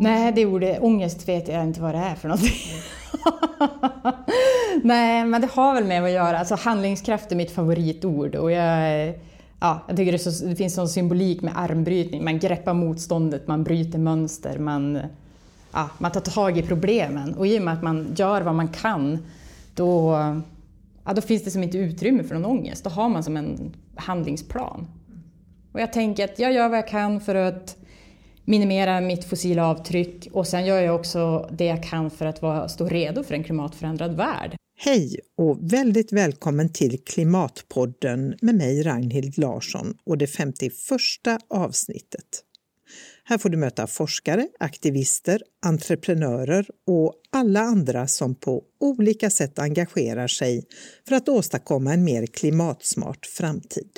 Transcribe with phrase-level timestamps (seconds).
[0.00, 2.56] Nej, det ordet ångest vet jag inte vad det är för någonting.
[4.82, 6.38] Nej, men det har väl med att göra.
[6.38, 9.08] Alltså handlingskraft är mitt favoritord och jag,
[9.60, 12.24] ja, jag tycker det, så, det finns sån symbolik med armbrytning.
[12.24, 14.98] Man greppar motståndet, man bryter mönster, man,
[15.72, 17.34] ja, man tar tag i problemen.
[17.34, 19.18] Och i och med att man gör vad man kan,
[19.74, 20.12] då,
[21.04, 22.84] ja, då finns det som inte utrymme för någon ångest.
[22.84, 24.86] Då har man som en handlingsplan.
[25.72, 27.76] Och jag tänker att jag gör vad jag kan för att
[28.44, 32.68] minimera mitt fossila avtryck och sen gör jag också det jag kan för att vara,
[32.68, 34.56] stå redo för en klimatförändrad värld.
[34.76, 40.72] Hej och väldigt välkommen till Klimatpodden med mig Ragnhild Larsson och det 51
[41.48, 42.44] avsnittet.
[43.24, 50.26] Här får du möta forskare, aktivister, entreprenörer och alla andra som på olika sätt engagerar
[50.26, 50.64] sig
[51.08, 53.90] för att åstadkomma en mer klimatsmart framtid.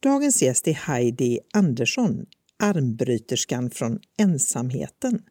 [0.00, 2.26] Dagens gäst är Heidi Andersson,
[2.64, 5.22] armbryterskan från ensamheten.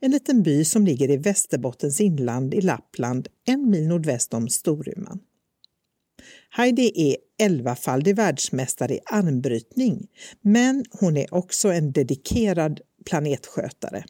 [0.00, 5.20] En liten by som ligger i Västerbottens inland i Lappland, en mil nordväst om Storuman.
[6.50, 10.06] Heidi är elvafaldig världsmästare i armbrytning,
[10.40, 14.04] men hon är också en dedikerad planetskötare.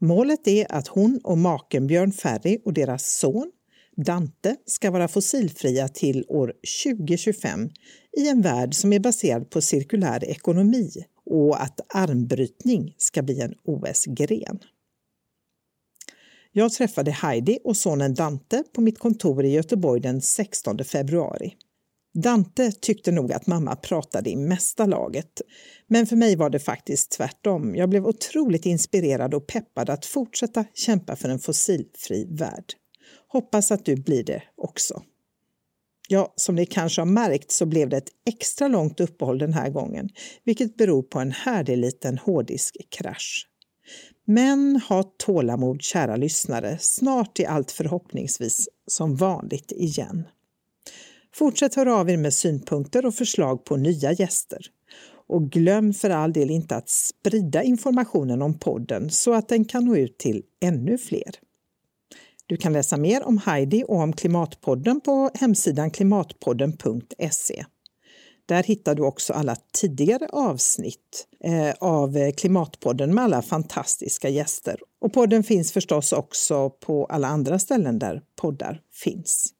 [0.00, 3.50] Målet är att hon och maken Björn Ferry och deras son
[3.96, 6.52] Dante ska vara fossilfria till år
[6.84, 7.70] 2025
[8.16, 10.90] i en värld som är baserad på cirkulär ekonomi
[11.26, 14.58] och att armbrytning ska bli en OS-gren.
[16.52, 21.54] Jag träffade Heidi och sonen Dante på mitt kontor i Göteborg den 16 februari.
[22.14, 25.40] Dante tyckte nog att mamma pratade i mesta laget,
[25.86, 27.74] men för mig var det faktiskt tvärtom.
[27.74, 32.64] Jag blev otroligt inspirerad och peppad att fortsätta kämpa för en fossilfri värld.
[33.28, 35.02] Hoppas att du blir det också.
[36.08, 39.70] Ja, som ni kanske har märkt så blev det ett extra långt uppehåll den här
[39.70, 40.08] gången,
[40.44, 43.48] vilket beror på en härlig liten hårddiskkrasch.
[44.26, 46.78] Men ha tålamod, kära lyssnare.
[46.80, 50.24] Snart är allt förhoppningsvis som vanligt igen.
[51.34, 54.60] Fortsätt höra av er med synpunkter och förslag på nya gäster.
[55.26, 59.84] Och glöm för all del inte att sprida informationen om podden så att den kan
[59.84, 61.43] nå ut till ännu fler.
[62.46, 67.64] Du kan läsa mer om Heidi och om Klimatpodden på hemsidan klimatpodden.se.
[68.46, 74.80] Där hittar du också alla tidigare avsnitt eh, av Klimatpodden med alla fantastiska gäster.
[75.00, 79.52] Och podden finns förstås också på alla andra ställen där poddar finns.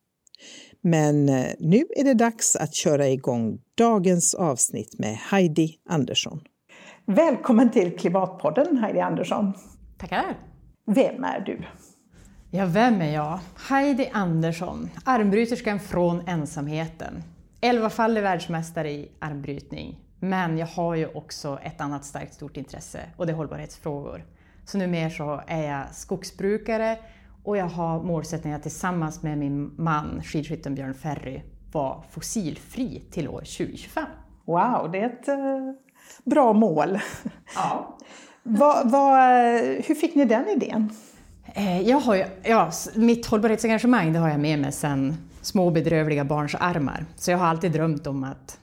[0.81, 6.41] Men eh, nu är det dags att köra igång dagens avsnitt med Heidi Andersson.
[7.06, 9.53] Välkommen till Klimatpodden Heidi Andersson.
[9.99, 10.39] Tackar.
[10.87, 11.65] Vem är du?
[12.56, 13.38] Ja, vem är jag?
[13.69, 17.22] Heidi Andersson, armbryterskan från ensamheten.
[17.60, 20.00] Elvafaldig världsmästare i armbrytning.
[20.20, 24.25] Men jag har ju också ett annat starkt stort intresse och det är hållbarhetsfrågor.
[24.64, 26.98] Så numera så är jag skogsbrukare
[27.44, 33.28] och jag har målsättningen att tillsammans med min man, skidskytten Björn Ferry, vara fossilfri till
[33.28, 34.04] år 2025.
[34.44, 35.37] Wow, det är ett eh,
[36.25, 36.98] bra mål.
[37.54, 37.98] Ja.
[38.43, 39.26] va, va,
[39.87, 40.91] hur fick ni den idén?
[41.56, 46.25] Eh, jag har ju, ja, mitt hållbarhetsengagemang det har jag med mig sedan små bedrövliga
[46.25, 47.04] barns armar.
[47.16, 48.59] Så jag har alltid drömt om att,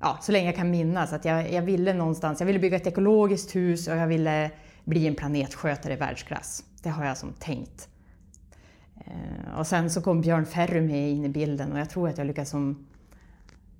[0.00, 2.86] ja, så länge jag kan minnas, att jag, jag ville någonstans, jag ville bygga ett
[2.86, 4.50] ekologiskt hus och jag ville
[4.84, 6.64] bli en planetskötare i världsklass.
[6.82, 7.88] Det har jag som tänkt.
[8.96, 12.18] Eh, och sen så kom Björn Ferry med in i bilden och jag tror att
[12.18, 12.86] jag lyckades som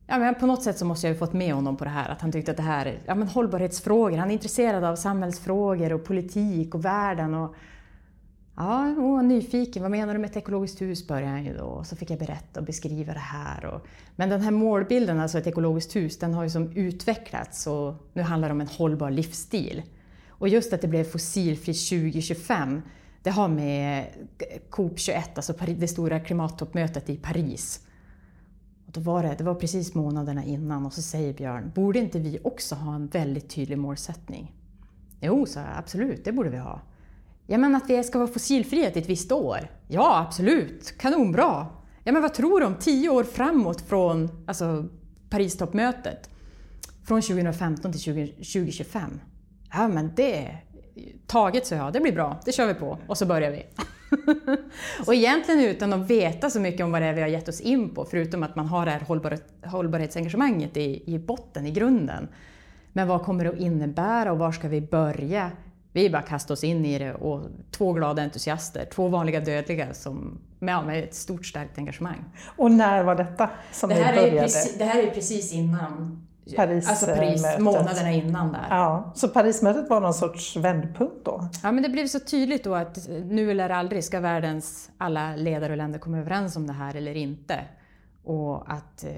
[0.07, 2.09] Ja, men på något sätt så måste jag ju fått med honom på det här,
[2.09, 5.93] att han tyckte att det här är ja, men hållbarhetsfrågor, han är intresserad av samhällsfrågor
[5.93, 7.35] och politik och världen.
[7.35, 7.55] Och,
[8.57, 9.83] Ja, hon var nyfiken.
[9.83, 11.07] Vad menar du med ett ekologiskt hus?
[11.07, 11.65] började han ju då.
[11.65, 13.65] Och så fick jag berätta och beskriva det här.
[13.65, 13.87] Och,
[14.17, 18.23] men den här målbilden, alltså ett ekologiskt hus, den har ju som utvecklats och nu
[18.23, 19.83] handlar det om en hållbar livsstil.
[20.29, 22.83] Och just att det blev fossilfritt 2025,
[23.23, 24.07] det har med
[24.71, 27.87] COP21, alltså det stora klimattoppmötet i Paris.
[28.87, 32.19] Och då var det, det var precis månaderna innan och så säger Björn, borde inte
[32.19, 34.53] vi också ha en väldigt tydlig målsättning?
[35.21, 36.81] Jo, sa jag, absolut, det borde vi ha.
[37.47, 39.59] Ja, men att vi ska vara fossilfria till ett visst år?
[39.89, 40.99] Ja, absolut.
[40.99, 41.67] Kanonbra.
[42.05, 44.89] Ja, men vad tror du om tio år framåt från alltså,
[45.31, 46.31] Paristoppmötet?
[47.05, 49.21] Från 2015 till 20, 2025?
[49.73, 50.57] Ja, men det...
[51.27, 51.93] Taget, så jag.
[51.93, 52.41] Det blir bra.
[52.45, 52.99] Det kör vi på.
[53.07, 53.67] Och så börjar vi.
[55.07, 57.61] och egentligen utan att veta så mycket om vad det är vi har gett oss
[57.61, 59.07] in på, förutom att man har det här
[59.67, 62.29] hållbarhetsengagemanget i, i botten, i grunden.
[62.93, 65.51] Men vad kommer det att innebära och var ska vi börja?
[65.93, 67.41] Vi bara kastade oss in i det och
[67.71, 72.25] två glada entusiaster, två vanliga dödliga som, med ett stort starkt engagemang.
[72.57, 74.39] Och när var detta som det här började?
[74.39, 77.61] Är precis, det här är precis innan Paris, alltså Paris, mötet.
[77.61, 78.67] månaderna innan där.
[78.71, 81.49] Ja, så Parismötet var någon sorts vändpunkt då?
[81.63, 85.73] Ja, men det blev så tydligt då att nu eller aldrig ska världens alla ledare
[85.73, 87.61] och länder komma överens om det här eller inte.
[88.25, 89.11] Och att eh,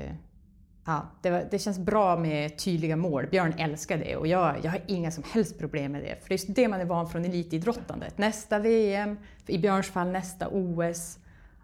[0.85, 3.27] ja, det, var, det känns bra med tydliga mål.
[3.27, 6.23] Björn älskar det och jag, jag har inga som helst problem med det.
[6.23, 8.19] För det är det man är van från elitidrottandet.
[8.19, 11.19] Nästa VM, i Björns fall nästa OS.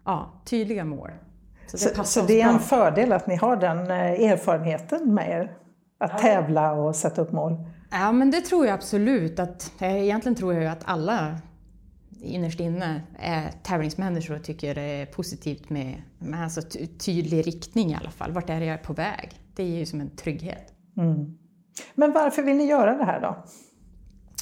[0.04, 1.10] Ja, tydliga mål.
[1.66, 5.28] Så det, så, så det är en fördel att ni har den eh, erfarenheten med
[5.28, 5.56] er?
[5.98, 7.56] Att tävla och sätta upp mål?
[7.90, 9.38] Ja, men det tror jag absolut.
[9.38, 11.36] Att, egentligen tror jag att alla
[12.22, 16.60] innerst inne är tävlingsmänniskor och tycker det är positivt med, med alltså
[16.98, 18.32] tydlig riktning i alla fall.
[18.32, 19.30] Vart är det jag är på väg?
[19.54, 20.72] Det ger ju som en trygghet.
[20.96, 21.38] Mm.
[21.94, 23.44] Men varför vill ni göra det här då?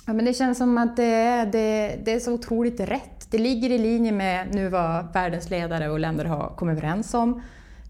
[0.06, 3.30] Ja, men det känns som att det är, det, det är så otroligt rätt.
[3.30, 7.42] Det ligger i linje med nu vad världens ledare och länder har kommit överens om.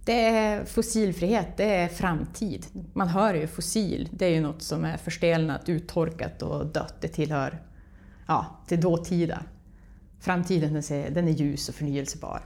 [0.05, 2.67] Det är fossilfrihet, det är framtid.
[2.93, 6.95] Man hör ju fossil, det är ju något som är förstelnat, uttorkat och dött.
[7.01, 7.63] Det tillhör
[8.27, 9.43] ja, till dåtida.
[10.21, 10.83] Framtiden
[11.15, 12.41] den är ljus och förnyelsebar.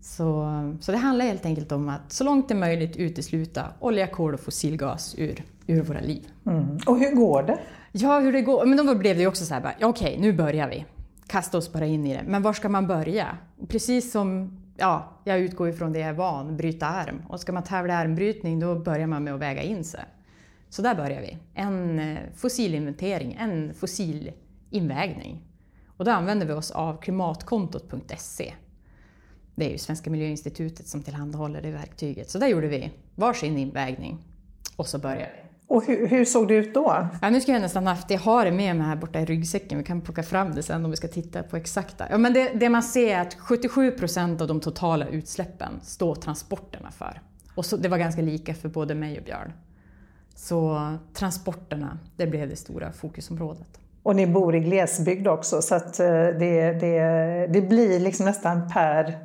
[0.00, 0.50] Så,
[0.80, 4.34] så det handlar helt enkelt om att så långt det är möjligt utesluta olja, kol
[4.34, 6.28] och fossilgas ur, ur våra liv.
[6.46, 6.78] Mm.
[6.86, 7.58] Och hur går det?
[7.92, 8.66] Ja, hur det går?
[8.66, 10.84] Men då blev det ju också så här, okej, okay, nu börjar vi.
[11.26, 12.22] Kasta oss bara in i det.
[12.26, 13.36] Men var ska man börja?
[13.68, 17.22] Precis som, ja, jag utgår ifrån det jag är van, bryta arm.
[17.28, 20.04] Och ska man tävla i armbrytning, då börjar man med att väga in sig.
[20.68, 21.38] Så där börjar vi.
[21.54, 25.42] En eh, fossilinventering, en fossilinvägning.
[25.96, 28.54] Och då använder vi oss av klimatkontot.se.
[29.54, 32.30] Det är ju Svenska miljöinstitutet som tillhandahåller det verktyget.
[32.30, 34.18] Så där gjorde vi varsin invägning
[34.76, 35.46] och så började vi.
[35.68, 37.08] Och hur, hur, såg det ut då?
[37.22, 39.78] Ja, nu ska jag nästan haft, jag har det med mig här borta i ryggsäcken,
[39.78, 42.06] vi kan plocka fram det sen om vi ska titta på exakta.
[42.10, 46.14] Ja, men det, det man ser är att 77 procent av de totala utsläppen står
[46.14, 47.20] transporterna för.
[47.54, 49.52] Och så, det var ganska lika för både mig och Björn.
[50.34, 53.80] Så transporterna, det blev det stora fokusområdet.
[54.06, 58.70] Och ni bor i glesbygd också så att eh, det, det, det blir liksom nästan
[58.72, 59.18] per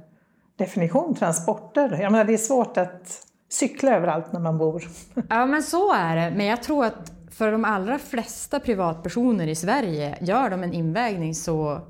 [0.56, 1.98] definition transporter.
[2.01, 4.83] Jag menar, det är svårt att cykla överallt när man bor.
[5.30, 9.56] Ja men så är det, men jag tror att för de allra flesta privatpersoner i
[9.56, 11.81] Sverige, gör de en invägning så...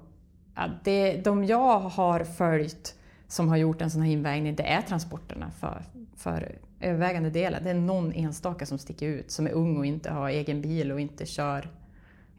[0.56, 2.96] Ja, det, de jag har följt
[3.28, 5.84] som har gjort en sån här invägning, det är transporterna för,
[6.18, 7.64] för övervägande delen.
[7.64, 10.92] Det är någon enstaka som sticker ut, som är ung och inte har egen bil
[10.92, 11.70] och inte kör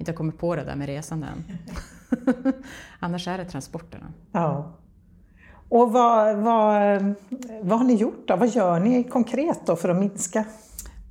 [0.02, 1.58] inte har kommit på det där med resande än.
[3.00, 4.06] Annars är det transporterna.
[4.32, 4.72] Ja.
[5.68, 7.14] Och vad, vad,
[7.62, 8.36] vad har ni gjort då?
[8.36, 10.44] Vad gör ni konkret då för att minska?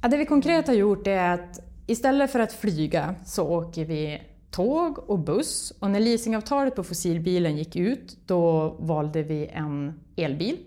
[0.01, 4.21] Ja, det vi konkret har gjort är att istället för att flyga så åker vi
[4.51, 5.73] tåg och buss.
[5.79, 10.57] Och när leasingavtalet på fossilbilen gick ut då valde vi en elbil.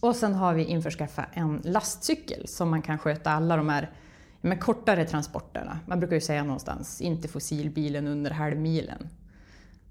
[0.00, 3.90] Och sen har vi införskaffat en lastcykel som man kan sköta alla de här
[4.40, 5.78] men kortare transporterna.
[5.86, 9.08] Man brukar ju säga någonstans, inte fossilbilen under halvmilen.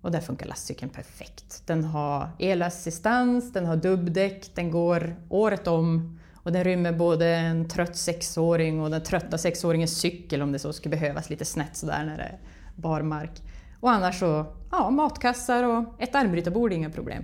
[0.01, 1.63] Och där funkar lastcykeln perfekt.
[1.65, 7.67] Den har elassistans, den har dubbdäck, den går året om och den rymmer både en
[7.67, 12.05] trött sexåring och den trötta sexåringens cykel om det så skulle behövas lite snett sådär
[12.05, 12.39] när det är
[12.75, 13.41] barmark.
[13.79, 17.23] Och annars så, ja, matkassar och ett armbrytarbord är inga problem.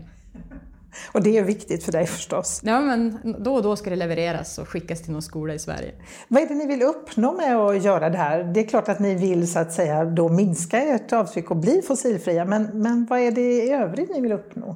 [1.11, 2.61] Och det är viktigt för dig förstås.
[2.63, 5.91] Ja, men då och då ska det levereras och skickas till någon skola i Sverige.
[6.27, 8.43] Vad är det ni vill uppnå med att göra det här?
[8.43, 11.81] Det är klart att ni vill så att säga då minska ert avtryck och bli
[11.81, 14.75] fossilfria, men, men vad är det i övrigt ni vill uppnå?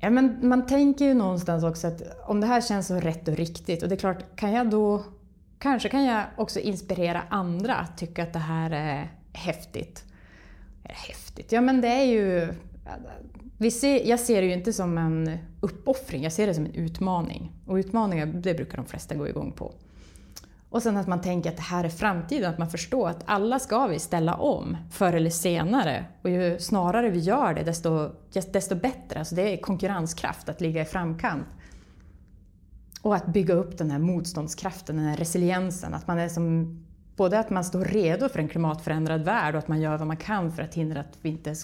[0.00, 3.36] Ja, men man tänker ju någonstans också att om det här känns så rätt och
[3.36, 5.04] riktigt och det är klart, kan jag då
[5.58, 10.04] Kanske kan jag också inspirera andra att tycka att det här är häftigt.
[10.84, 11.52] Häftigt?
[11.52, 12.54] Ja men det är ju
[13.58, 16.74] vi ser, jag ser det ju inte som en uppoffring, jag ser det som en
[16.74, 17.52] utmaning.
[17.66, 19.72] Och utmaningar, det brukar de flesta gå igång på.
[20.70, 23.58] Och sen att man tänker att det här är framtiden, att man förstår att alla
[23.58, 26.04] ska vi ställa om förr eller senare.
[26.22, 28.10] Och ju snarare vi gör det, desto,
[28.52, 29.18] desto bättre.
[29.18, 31.46] Alltså det är konkurrenskraft att ligga i framkant.
[33.02, 35.94] Och att bygga upp den här motståndskraften, den här resiliensen.
[35.94, 36.76] Att man är som,
[37.16, 40.16] både att man står redo för en klimatförändrad värld och att man gör vad man
[40.16, 41.54] kan för att hindra att vi inte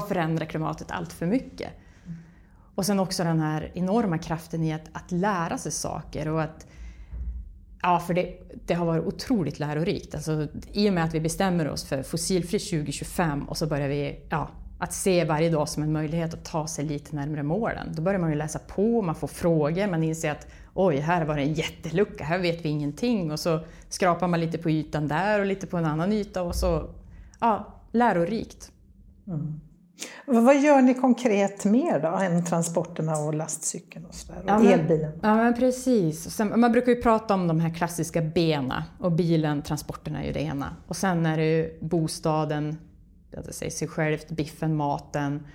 [0.00, 1.70] ska förändra klimatet allt för mycket.
[2.74, 6.66] Och sen också den här enorma kraften i att, att lära sig saker och att
[7.84, 10.14] Ja, för det, det, har varit otroligt lärorikt.
[10.14, 14.20] Alltså, I och med att vi bestämmer oss för fossilfri 2025 och så börjar vi
[14.28, 17.92] ja, att se varje dag som en möjlighet att ta sig lite närmare målen.
[17.94, 21.36] Då börjar man ju läsa på, man får frågor, man inser att oj, här var
[21.36, 23.32] det en jättelucka, här vet vi ingenting.
[23.32, 26.54] Och så skrapar man lite på ytan där och lite på en annan yta och
[26.54, 26.90] så,
[27.40, 28.72] ja, lärorikt.
[29.26, 29.60] Mm.
[30.26, 34.58] Vad gör ni konkret mer då än transporterna och lastcykeln och, så där, och ja,
[34.58, 35.12] men, elbilen?
[35.22, 36.30] Ja men precis.
[36.30, 40.32] Sen, man brukar ju prata om de här klassiska bena och bilen, transporterna är ju
[40.32, 40.76] det ena.
[40.88, 42.78] Och sen är det ju bostaden,
[43.30, 45.46] det säger sig självt, biffen, maten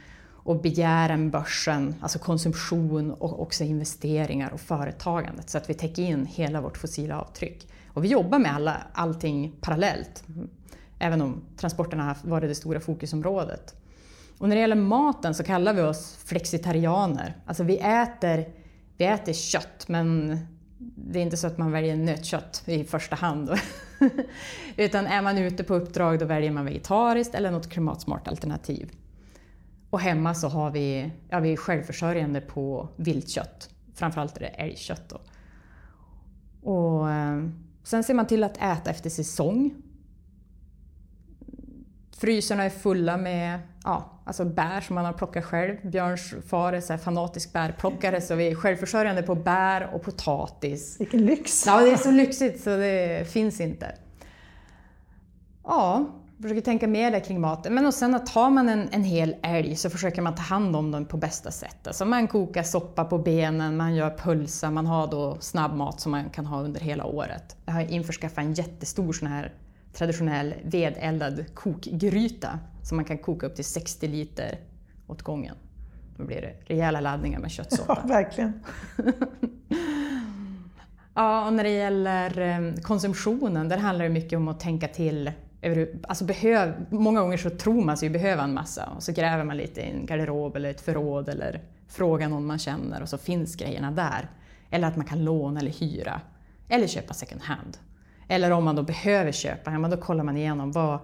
[0.47, 6.25] och begären, börsen, alltså konsumtion och också investeringar och företagandet så att vi täcker in
[6.25, 7.67] hela vårt fossila avtryck.
[7.93, 10.23] Och vi jobbar med alla, allting parallellt,
[10.99, 13.75] även om transporterna har varit det stora fokusområdet.
[14.37, 17.37] Och när det gäller maten så kallar vi oss flexitarianer.
[17.45, 18.47] Alltså vi äter,
[18.97, 20.37] vi äter kött men
[20.79, 23.49] det är inte så att man väljer nötkött i första hand.
[24.77, 28.91] Utan är man ute på uppdrag då väljer man vegetariskt eller något klimatsmart alternativ.
[29.89, 33.69] Och hemma så har vi, ja, vi är självförsörjande på viltkött.
[33.93, 35.09] Framförallt är det älgkött.
[35.09, 35.21] Då.
[36.71, 37.43] Och, eh,
[37.83, 39.75] sen ser man till att äta efter säsong.
[42.19, 45.75] Frysarna är fulla med ja, alltså bär som man har plockat själv.
[45.83, 50.99] Björns far är så fanatisk bärplockare så vi är självförsörjande på bär och potatis.
[50.99, 51.65] Vilken lyx!
[51.65, 53.95] Ja, det är så lyxigt så det finns inte.
[55.63, 56.05] Ja,
[56.41, 57.73] försöker tänka mer där kring maten.
[57.73, 60.75] Men och sen att tar man en, en hel älg så försöker man ta hand
[60.75, 61.87] om den på bästa sätt.
[61.87, 66.29] Alltså man kokar soppa på benen, man gör pölsa, man har då snabbmat som man
[66.29, 67.55] kan ha under hela året.
[67.65, 69.53] Jag har införskaffat en jättestor sån här
[69.97, 74.59] traditionell vedeldad kokgryta som man kan koka upp till 60 liter
[75.07, 75.55] åt gången.
[76.17, 77.99] Då blir det rejäla laddningar med köttsoppa.
[78.03, 78.53] Ja, verkligen.
[81.13, 85.31] ja, och när det gäller eh, konsumtionen, där handlar det mycket om att tänka till
[86.07, 89.57] Alltså behöv, många gånger så tror man sig behöva en massa och så gräver man
[89.57, 93.55] lite i en garderob eller ett förråd eller frågar någon man känner och så finns
[93.55, 94.29] grejerna där.
[94.69, 96.21] Eller att man kan låna eller hyra.
[96.69, 97.77] Eller köpa second hand.
[98.27, 100.99] Eller om man då behöver köpa, ja, då kollar man igenom vad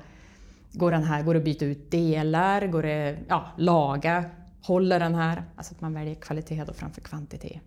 [0.72, 4.26] går den här, går det att byta ut delar, går det ja, laga,
[4.62, 5.44] håller den här?
[5.56, 7.62] Alltså att man väljer kvalitet då framför kvantitet.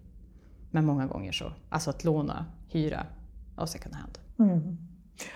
[0.71, 3.07] Men många gånger så, alltså att låna, hyra
[3.57, 4.19] och second hand.
[4.39, 4.79] Mm.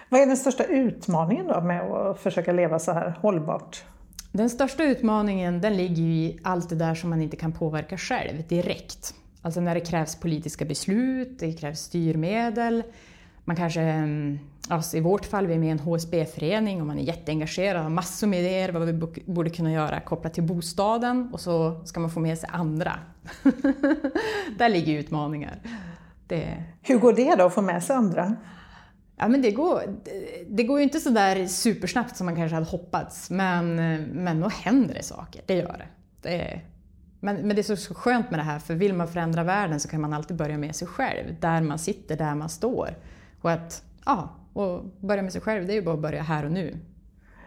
[0.09, 3.85] Vad är den största utmaningen då med att försöka leva så här hållbart?
[4.33, 8.49] Den största utmaningen den ligger i allt det där som man inte kan påverka själv
[8.49, 9.15] direkt.
[9.43, 12.83] Alltså när det krävs politiska beslut, det krävs styrmedel,
[13.45, 14.09] man kanske,
[14.69, 17.91] alltså i vårt fall, vi är med i en HSB-förening och man är jätteengagerad, har
[17.91, 18.93] massor med idéer vad vi
[19.27, 22.93] borde kunna göra kopplat till bostaden och så ska man få med sig andra.
[24.59, 25.61] Där ligger utmaningar.
[26.27, 26.65] Det...
[26.83, 28.37] Hur går det då att få med sig andra?
[29.17, 29.83] Ja, men det, går,
[30.49, 34.53] det går ju inte så där supersnabbt som man kanske hade hoppats, men, men nog
[34.53, 35.89] händer det saker, det gör det.
[36.29, 36.61] det
[37.21, 39.89] men, men det är så skönt med det här, för vill man förändra världen så
[39.89, 42.97] kan man alltid börja med sig själv, där man sitter, där man står.
[43.41, 46.45] Och att ja, och börja med sig själv, det är ju bara att börja här
[46.45, 46.79] och nu.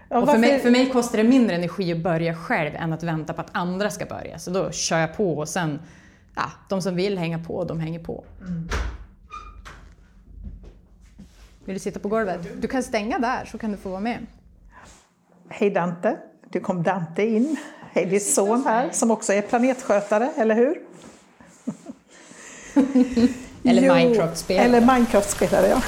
[0.09, 3.03] Ja, och för, mig, för mig kostar det mindre energi att börja själv än att
[3.03, 4.39] vänta på att andra ska börja.
[4.39, 5.79] Så då kör jag på och sen,
[6.35, 8.23] ja, de som vill hänga på, de hänger på.
[8.41, 8.67] Mm.
[11.65, 12.62] Vill du sitta på golvet?
[12.62, 14.25] Du kan stänga där så kan du få vara med.
[15.50, 16.17] Hej Dante,
[16.53, 17.57] nu kom Dante in.
[17.91, 20.77] Hej din son här som också är planetskötare, eller hur?
[23.63, 24.65] eller Minecraft-spelare.
[24.65, 25.82] Eller Minecraft-spelare, ja.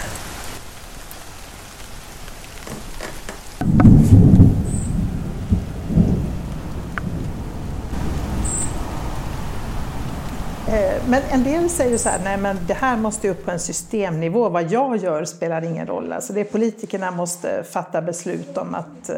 [10.68, 13.60] Eh, men en del säger så här, nej men det här måste upp på en
[13.60, 16.14] systemnivå, vad jag gör spelar ingen roll.
[16.14, 19.18] Alltså det politikerna måste fatta beslut om att, eh,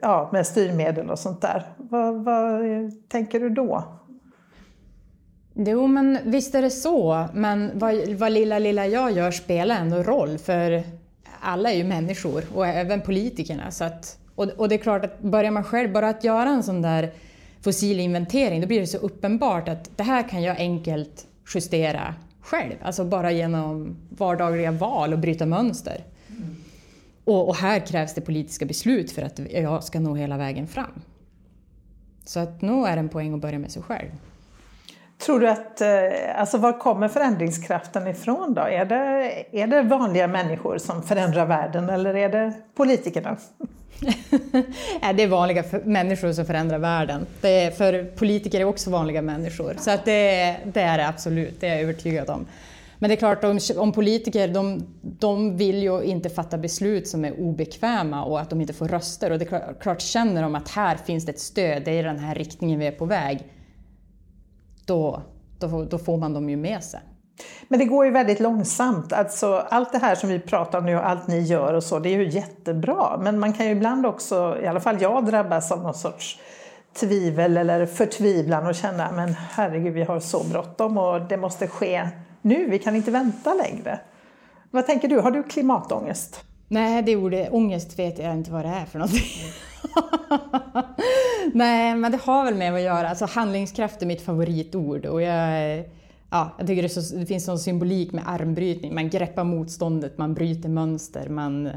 [0.00, 1.62] ja, med styrmedel och sånt där.
[1.76, 2.62] Vad, vad
[3.08, 3.84] tänker du då?
[5.54, 7.28] Jo, men visst är det så.
[7.34, 10.82] Men vad, vad lilla, lilla jag gör spelar ändå roll, för
[11.40, 13.70] alla är ju människor och även politikerna.
[13.70, 16.62] Så att, och, och det är klart att börjar man själv, bara att göra en
[16.62, 17.12] sån där
[17.60, 22.74] fossilinventering, då blir det så uppenbart att det här kan jag enkelt justera själv.
[22.82, 26.04] Alltså bara genom vardagliga val och bryta mönster.
[26.28, 26.56] Mm.
[27.24, 31.02] Och, och, här krävs det politiska beslut för att jag ska nå hela vägen fram.
[32.24, 34.10] Så att nog är det en poäng att börja med sig själv.
[35.24, 35.88] Tror du att, eh,
[36.36, 38.60] alltså var kommer förändringskraften ifrån då?
[38.60, 43.36] Är det, är det vanliga människor som förändrar världen eller är det politikerna?
[45.14, 47.26] det är vanliga människor som förändrar världen.
[47.40, 49.76] Det är, för politiker är också vanliga människor.
[49.78, 52.46] Så att det, det är det absolut, det är jag övertygad om.
[52.98, 57.24] Men det är klart, om, om politiker de, de vill ju inte fatta beslut som
[57.24, 59.30] är obekväma och att de inte får röster.
[59.30, 62.02] Och det är klart, känner de att här finns det ett stöd, det är i
[62.02, 63.44] den här riktningen vi är på väg.
[64.86, 65.22] Då,
[65.58, 67.00] då, då får man dem ju med sig.
[67.68, 69.12] Men det går ju väldigt långsamt.
[69.12, 71.98] Alltså, allt det här som vi pratar om nu och allt ni gör och så,
[71.98, 73.20] det är ju jättebra.
[73.22, 76.40] Men man kan ju ibland också, i alla fall jag drabbas av någon sorts
[76.94, 82.08] tvivel eller förtvivlan och känna men herregud vi har så bråttom och det måste ske
[82.42, 84.00] nu, vi kan inte vänta längre.
[84.70, 86.44] Vad tänker du, har du klimatångest?
[86.72, 89.22] Nej, det ordet ångest vet jag inte vad det är för någonting.
[91.54, 95.78] Nej, men det har väl med att göra, alltså handlingskraft är mitt favoritord och jag,
[96.30, 100.34] ja, jag tycker det, så, det finns sån symbolik med armbrytning, man greppar motståndet, man
[100.34, 101.70] bryter mönster, man,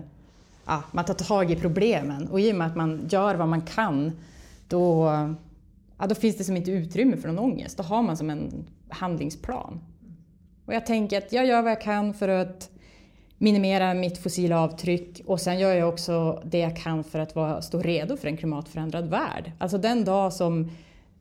[0.65, 3.61] ja, man tar tag i problemen och i och med att man gör vad man
[3.61, 4.11] kan
[4.67, 5.05] då,
[5.97, 8.65] ja, då finns det som inte utrymme för någon ångest, då har man som en
[8.89, 9.79] handlingsplan.
[10.65, 12.69] Och jag tänker att jag gör vad jag kan för att
[13.37, 17.61] minimera mitt fossila avtryck och sen gör jag också det jag kan för att vara,
[17.61, 19.51] stå redo för en klimatförändrad värld.
[19.59, 20.71] Alltså den dag som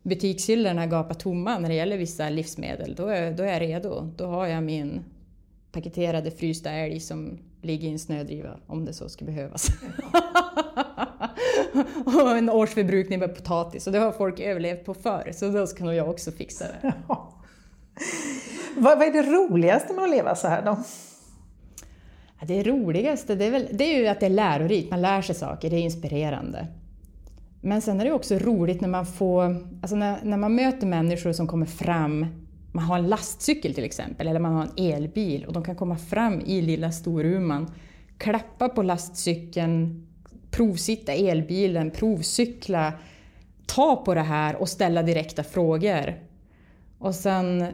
[0.02, 4.10] butikshyllorna gapar tomma när det gäller vissa livsmedel, då är, då är jag redo.
[4.16, 5.04] Då har jag min
[5.72, 9.68] paketerade frysta älg som ligger i en snödriva om det så skulle behövas.
[12.04, 15.84] och en årsförbrukning med potatis och det har folk överlevt på förr så då ska
[15.84, 16.94] nog jag också fixa det.
[18.76, 20.78] Vad är det roligaste med att leva så här då?
[22.42, 25.34] Det roligaste det är, väl, det är ju att det är lärorikt, man lär sig
[25.34, 26.66] saker, det är inspirerande.
[27.60, 29.44] Men sen är det också roligt när man får,
[29.82, 32.26] alltså när, när man möter människor som kommer fram,
[32.72, 35.96] man har en lastcykel till exempel, eller man har en elbil och de kan komma
[35.96, 37.70] fram i lilla Storuman,
[38.18, 40.06] klappa på lastcykeln,
[40.50, 42.92] provsitta elbilen, provcykla,
[43.66, 46.14] ta på det här och ställa direkta frågor.
[46.98, 47.64] Och sen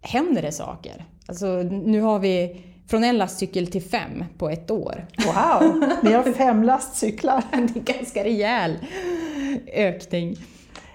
[0.00, 1.04] händer det saker.
[1.26, 5.06] Alltså, nu har vi från en lastcykel till fem på ett år.
[5.26, 7.44] Wow, ni har fem lastcyklar!
[7.52, 8.78] det är ganska rejäl
[9.74, 10.36] ökning.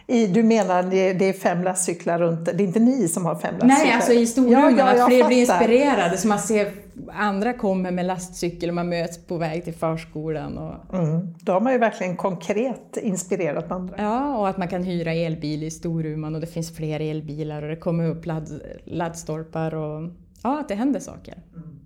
[0.09, 3.35] I, du menar det, det är fem lastcyklar runt, det är inte ni som har
[3.35, 3.85] fem lastcyklar?
[3.85, 5.27] Nej, alltså i Storuman, ja, ja, att fler fattar.
[5.27, 6.71] blir inspirerade så man ser
[7.13, 10.57] andra kommer med lastcykel och man möts på väg till förskolan.
[10.57, 10.99] Och...
[10.99, 13.95] Mm, då har man ju verkligen konkret inspirerat andra.
[13.97, 17.69] Ja, och att man kan hyra elbil i Storuman och det finns fler elbilar och
[17.69, 20.09] det kommer upp ladd, laddstolpar och
[20.43, 21.43] ja, att det händer saker.
[21.55, 21.76] Mm.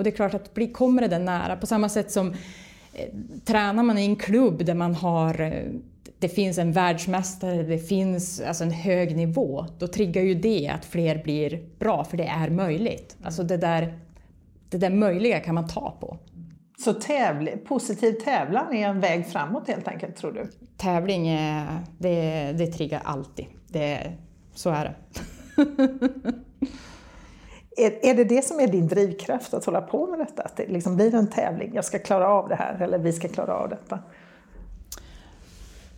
[0.00, 2.34] Och det är klart att kommer det den nära, på samma sätt som
[2.94, 3.08] eh,
[3.44, 5.64] tränar man i en klubb där man har eh,
[6.18, 10.84] det finns en världsmästare, det finns alltså en hög nivå, då triggar ju det att
[10.84, 13.16] fler blir bra, för det är möjligt.
[13.22, 13.98] Alltså det där,
[14.68, 16.18] det där möjliga kan man ta på.
[16.84, 20.46] Så tävling, positiv tävlan är en väg framåt helt enkelt, tror du?
[20.76, 23.46] Tävling, är, det, det triggar alltid.
[23.68, 24.12] Det,
[24.54, 24.94] så är det.
[27.76, 30.42] Är, är det det som är din drivkraft att hålla på med detta?
[30.42, 33.28] Att det liksom blir en tävling, jag ska klara av det här eller vi ska
[33.28, 33.98] klara av detta?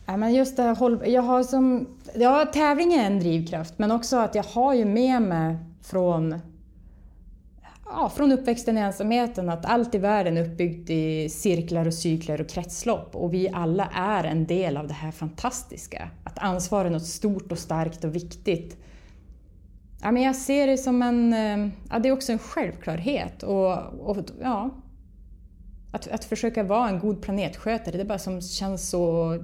[0.07, 4.17] Ja, men just det, här, jag har som, ja, tävling är en drivkraft men också
[4.17, 6.41] att jag har ju med mig från,
[7.85, 12.41] ja, från uppväxten i ensamheten att allt i världen är uppbyggt i cirklar och cykler
[12.41, 16.11] och kretslopp och vi alla är en del av det här fantastiska.
[16.25, 18.77] Att ansvar är något stort och starkt och viktigt
[20.03, 21.33] Ja, men jag ser det som en...
[21.33, 23.43] Eh, ja, det är också en självklarhet.
[23.43, 23.73] Och,
[24.11, 24.71] och ja,
[25.93, 29.39] att, att försöka vara en god planetskötare, det är bara som känns så...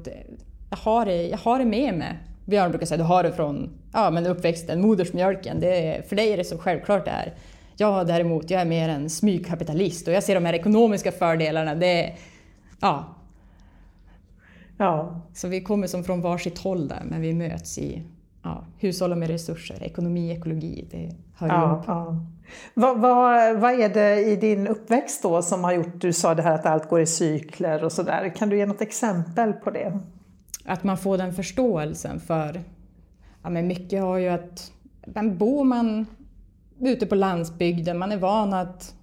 [0.71, 2.19] Jag har det, jag har det med mig.
[2.45, 5.61] Björn brukar säga du har det från ja, men uppväxten, modersmjölken.
[5.61, 7.35] Det, för dig är det så självklart det är.
[7.77, 11.75] Jag däremot, jag är mer en smygkapitalist och jag ser de här ekonomiska fördelarna.
[11.75, 12.15] Det,
[12.81, 13.15] ja.
[14.79, 15.23] Ja.
[15.35, 18.03] Så vi kommer som från varsitt håll där, men vi möts i
[18.43, 21.85] ja, hushålla med resurser, ekonomi, ekologi, det hör ja, ihop.
[21.87, 22.17] Ja.
[22.75, 26.43] Vad, vad, vad är det i din uppväxt då som har gjort, du sa det
[26.43, 29.99] här att allt går i cykler och sådär, kan du ge något exempel på det?
[30.65, 32.61] Att man får den förståelsen för,
[33.43, 34.73] ja men mycket har ju att,
[35.07, 36.07] men bor man
[36.81, 38.95] ute på landsbygden, man är van att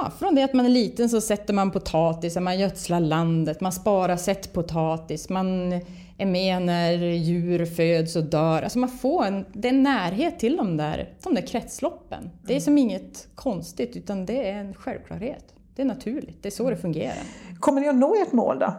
[0.00, 3.72] Ja, från det att man är liten så sätter man potatis, man gödslar landet, man
[3.72, 5.72] sparar sett potatis, man
[6.18, 8.62] är med när djur föds och dör.
[8.62, 12.30] Alltså man får en, det är en närhet till de där, de där kretsloppen.
[12.42, 15.44] Det är som inget konstigt utan det är en självklarhet.
[15.76, 17.22] Det är naturligt, det är så det fungerar.
[17.60, 18.74] Kommer ni att nå ert mål då?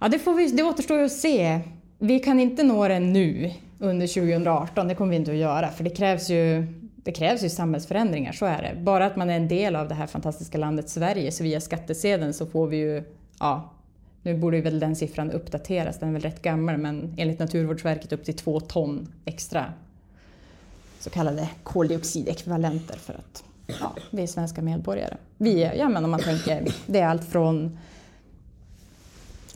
[0.00, 1.60] Ja, det, får vi, det återstår ju att se.
[1.98, 5.84] Vi kan inte nå det nu under 2018, det kommer vi inte att göra för
[5.84, 6.66] det krävs ju
[7.04, 8.80] det krävs ju samhällsförändringar, så är det.
[8.80, 12.34] Bara att man är en del av det här fantastiska landet Sverige, så via skattesedeln
[12.34, 13.04] så får vi ju
[13.40, 13.70] ja,
[14.22, 18.24] nu borde väl den siffran uppdateras, den är väl rätt gammal, men enligt Naturvårdsverket upp
[18.24, 19.64] till två ton extra
[20.98, 25.16] så kallade koldioxidekvivalenter för att ja, vi är svenska medborgare.
[25.36, 27.78] Vi, ja, men om man tänker, det är allt från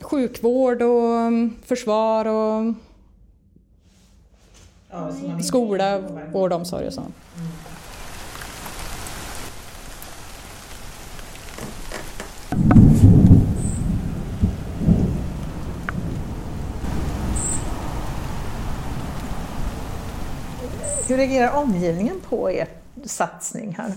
[0.01, 1.31] sjukvård och
[1.65, 2.73] försvar och
[4.89, 5.99] ja, skola,
[6.33, 7.15] vård, och omsorg och sånt.
[7.37, 7.47] Mm.
[21.07, 22.67] Hur reagerar omgivningen på er
[23.03, 23.93] satsning här?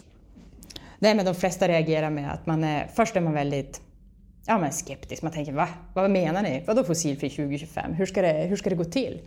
[0.99, 3.81] Nej, men de flesta reagerar med att man är, först är man väldigt
[4.47, 5.23] ja, men skeptisk.
[5.23, 5.69] Man tänker va?
[5.95, 6.65] Vad menar ni?
[6.67, 7.93] Vadå fossilfri 2025?
[7.93, 9.21] Hur ska det, hur ska det gå till?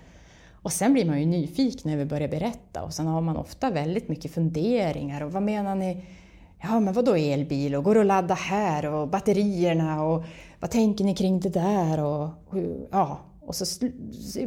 [0.65, 3.69] Och sen blir man ju nyfiken när vi börjar berätta och sen har man ofta
[3.69, 5.23] väldigt mycket funderingar.
[5.23, 6.05] Och vad menar ni?
[6.61, 10.23] Ja, men vadå elbil och går det att ladda här och batterierna och
[10.59, 12.03] vad tänker ni kring det där?
[12.03, 13.65] Och, hur, ja, och så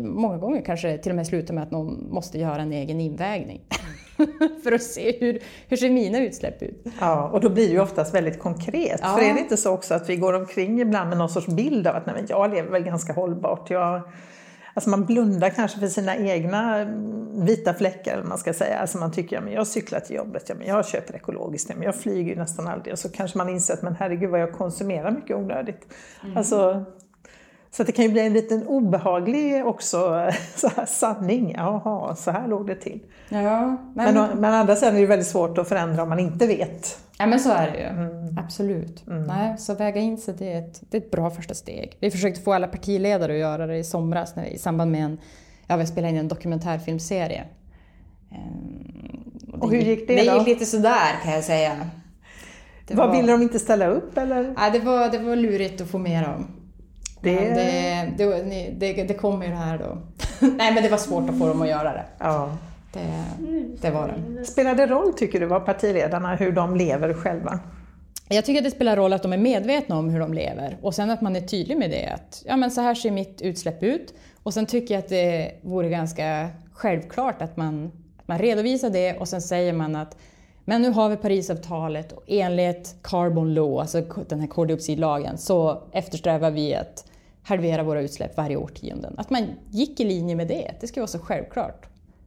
[0.01, 3.61] många gånger kanske till och med slutar med att någon måste göra en egen invägning.
[4.65, 6.87] för att se hur, hur ser mina utsläpp ut.
[7.01, 9.01] Ja, och då blir det ju oftast väldigt konkret.
[9.03, 9.17] Ja.
[9.17, 11.87] För är det inte så också att vi går omkring ibland med någon sorts bild
[11.87, 13.71] av att nej, jag lever väl ganska hållbart.
[13.71, 14.03] Jag,
[14.79, 16.85] alltså man blundar kanske för sina egna
[17.35, 18.79] vita fläckar, eller man ska säga.
[18.79, 21.77] Alltså man tycker, ja, men jag cyklar till jobbet, ja, men jag köper ekologiskt, ja,
[21.77, 22.93] men jag flyger ju nästan aldrig.
[22.93, 25.95] Och så kanske man inser att men herregud vad jag konsumerar mycket onödigt.
[26.25, 26.37] Mm.
[26.37, 26.85] Alltså,
[27.71, 29.99] så det kan ju bli en liten obehaglig också
[30.57, 31.55] så här, sanning.
[31.57, 33.01] Jaha, så här låg det till.
[33.29, 34.15] Ja, men...
[34.15, 36.99] Men, men andra sidan är det väldigt svårt att förändra om man inte vet.
[37.19, 37.85] Ja men så är det ju.
[37.85, 38.39] Mm.
[38.39, 39.07] Absolut.
[39.07, 39.23] Mm.
[39.23, 41.97] Nej, så väga in sig det är, ett, det är ett bra första steg.
[42.01, 45.05] Vi försökte få alla partiledare att göra det i somras när vi, i samband med
[45.05, 45.19] en,
[45.67, 47.45] ja vi spelade in en dokumentärfilmserie.
[48.31, 50.31] Um, och, och hur gick det, det då?
[50.31, 51.77] Det gick lite sådär kan jag säga.
[52.87, 53.17] Det Vad var...
[53.17, 54.55] ville de inte ställa upp eller?
[54.57, 56.47] Ja, det, var, det var lurigt att få med dem.
[57.21, 57.35] Det...
[57.35, 59.99] Det, det, det, det kommer ju det här då.
[60.47, 62.05] Nej men det var svårt att få dem att göra det.
[62.19, 62.51] Ja.
[62.93, 63.25] Det,
[63.81, 64.45] det var det.
[64.45, 67.61] Spelar det roll tycker du vad partiledarna, hur de lever själva?
[68.29, 70.95] Jag tycker att det spelar roll att de är medvetna om hur de lever och
[70.95, 72.07] sen att man är tydlig med det.
[72.07, 74.15] Att ja, men så här ser mitt utsläpp ut.
[74.43, 79.17] Och sen tycker jag att det vore ganska självklart att man, att man redovisar det
[79.17, 80.17] och sen säger man att
[80.65, 86.51] men nu har vi Parisavtalet och enligt Carbon Law, alltså den här koldioxidlagen, så eftersträvar
[86.51, 87.05] vi att
[87.49, 89.13] halvera våra utsläpp varje årtionde.
[89.17, 91.87] Att man gick i linje med det, det ska vara så självklart.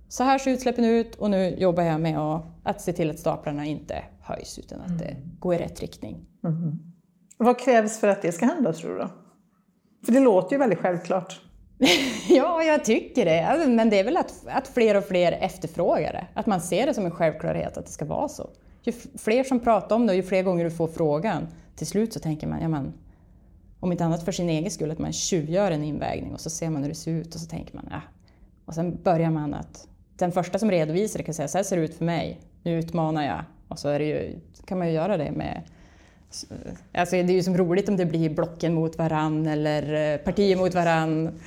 [0.09, 3.19] Så här ser utsläppen ut och nu jobbar jag med att, att se till att
[3.19, 5.21] staplarna inte höjs utan att det mm.
[5.39, 6.25] går i rätt riktning.
[6.43, 6.79] Mm.
[7.37, 9.07] Vad krävs för att det ska hända tror du?
[10.05, 11.41] För det låter ju väldigt självklart.
[12.29, 13.47] ja, jag tycker det.
[13.47, 16.27] Alltså, men det är väl att, att fler och fler efterfrågar det.
[16.33, 18.49] Att man ser det som en självklarhet att det ska vara så.
[18.83, 22.13] Ju fler som pratar om det och ju fler gånger du får frågan, till slut
[22.13, 22.93] så tänker man, ja men,
[23.81, 26.69] om inte annat för sin egen skull, att man tjuvgör en invägning och så ser
[26.69, 28.01] man hur det ser ut och så tänker man, ja.
[28.65, 31.77] Och sen börjar man att, den första som redovisar det kan säga, så här ser
[31.77, 33.43] det ut för mig, nu utmanar jag.
[33.67, 35.63] Och så är det ju, kan man ju göra det med
[36.93, 40.75] Alltså det är ju som roligt om det blir blocken mot varann eller partier mot
[40.75, 41.39] varann.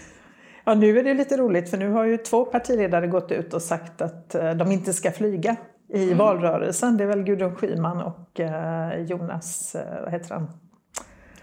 [0.65, 3.63] Ja, nu är det lite roligt för nu har ju två partiledare gått ut och
[3.63, 5.57] sagt att eh, de inte ska flyga
[5.89, 6.19] i mm.
[6.19, 6.97] valrörelsen.
[6.97, 10.51] Det är väl Gudrun Schyman och eh, Jonas, eh, vad heter han?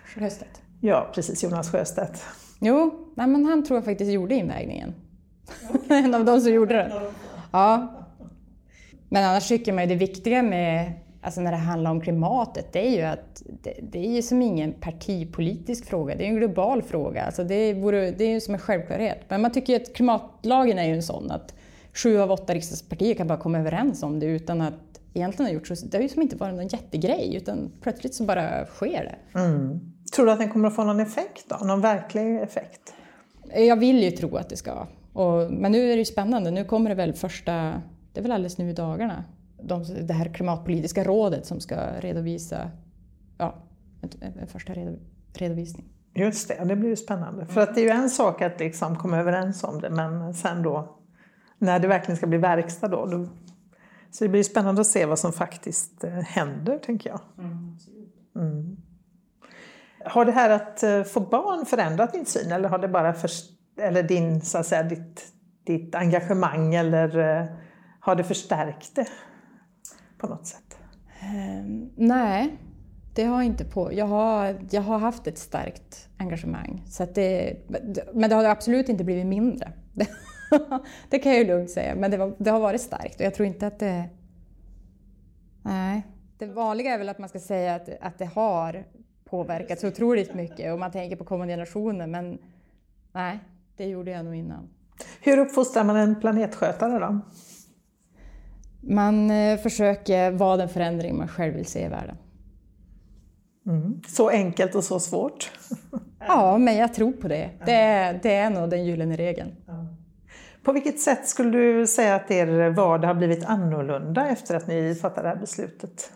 [0.06, 0.62] Sjöstedt.
[0.84, 2.24] Ja, precis, Jonas Sjöstedt.
[2.60, 4.94] Jo, nej, men han tror jag faktiskt gjorde invägningen.
[5.74, 5.98] Okay.
[6.04, 7.02] en av de som gjorde det.
[7.52, 7.88] Ja.
[9.10, 12.88] Men annars tycker man ju det viktiga med alltså när det handlar om klimatet, det
[12.88, 16.82] är ju att det, det är ju som ingen partipolitisk fråga, det är en global
[16.82, 17.24] fråga.
[17.24, 19.20] Alltså det, vore, det är ju som en självklarhet.
[19.28, 21.54] Men man tycker att klimatlagen är ju en sån att
[21.94, 25.68] sju av åtta riksdagspartier kan bara komma överens om det utan att egentligen ha gjort
[25.68, 25.76] så.
[25.86, 29.40] Det har ju som inte varit någon jättegrej utan plötsligt så bara sker det.
[29.40, 29.80] Mm.
[30.12, 31.66] Tror du att den kommer att få någon effekt då?
[31.66, 32.94] Någon verklig effekt?
[33.56, 34.88] Jag vill ju tro att det ska.
[35.14, 37.82] Och, men nu är det ju spännande, nu kommer det väl första,
[38.14, 39.24] det är väl alldeles nu i dagarna,
[39.64, 42.72] de, det här klimatpolitiska rådet som ska redovisa
[43.38, 43.56] ja,
[44.22, 44.74] en, första
[45.34, 45.86] redovisning.
[46.14, 47.46] Just det, det blir ju spännande.
[47.46, 50.64] För att det är ju en sak att liksom komma överens om det men sen
[50.64, 50.98] då
[51.58, 53.28] när det verkligen ska bli verkstad då, då
[54.12, 57.20] så det blir spännande att se vad som faktiskt eh, händer, tänker jag.
[58.36, 58.78] Mm.
[60.06, 63.30] Har det här att eh, få barn förändrat din syn eller har det bara för,
[63.82, 65.26] eller din, så att säga, ditt,
[65.64, 67.46] ditt engagemang eller eh,
[68.00, 69.08] har det förstärkt det?
[70.22, 70.78] på något sätt?
[71.24, 72.58] Um, nej,
[73.16, 73.94] det har inte på.
[73.94, 76.84] Jag har, jag har haft ett starkt engagemang.
[76.88, 77.58] Så det,
[78.14, 79.72] men det har absolut inte blivit mindre.
[81.10, 81.96] det kan jag ju lugnt säga.
[81.96, 84.10] Men det, var, det har varit starkt och jag tror inte att det...
[85.64, 86.08] Nej.
[86.38, 88.86] Det vanliga är väl att man ska säga att, att det har
[89.32, 92.08] påverkat så otroligt mycket och man tänker på kommande generationer.
[92.08, 92.38] Men
[93.12, 93.40] nej,
[93.78, 94.70] det gjorde jag nog innan.
[95.22, 97.20] Hur uppfostrar man en planetskötare då?
[98.82, 102.18] Man eh, försöker vara den förändring man själv vill se i världen.
[103.66, 104.02] Mm.
[104.08, 105.52] Så enkelt och så svårt.
[106.28, 107.50] ja, men jag tror på det.
[107.66, 109.56] Det är, det är nog den gyllene regeln.
[110.64, 114.96] På vilket sätt skulle du säga att er vardag har blivit annorlunda efter att ni
[114.96, 116.12] fattade det här beslutet?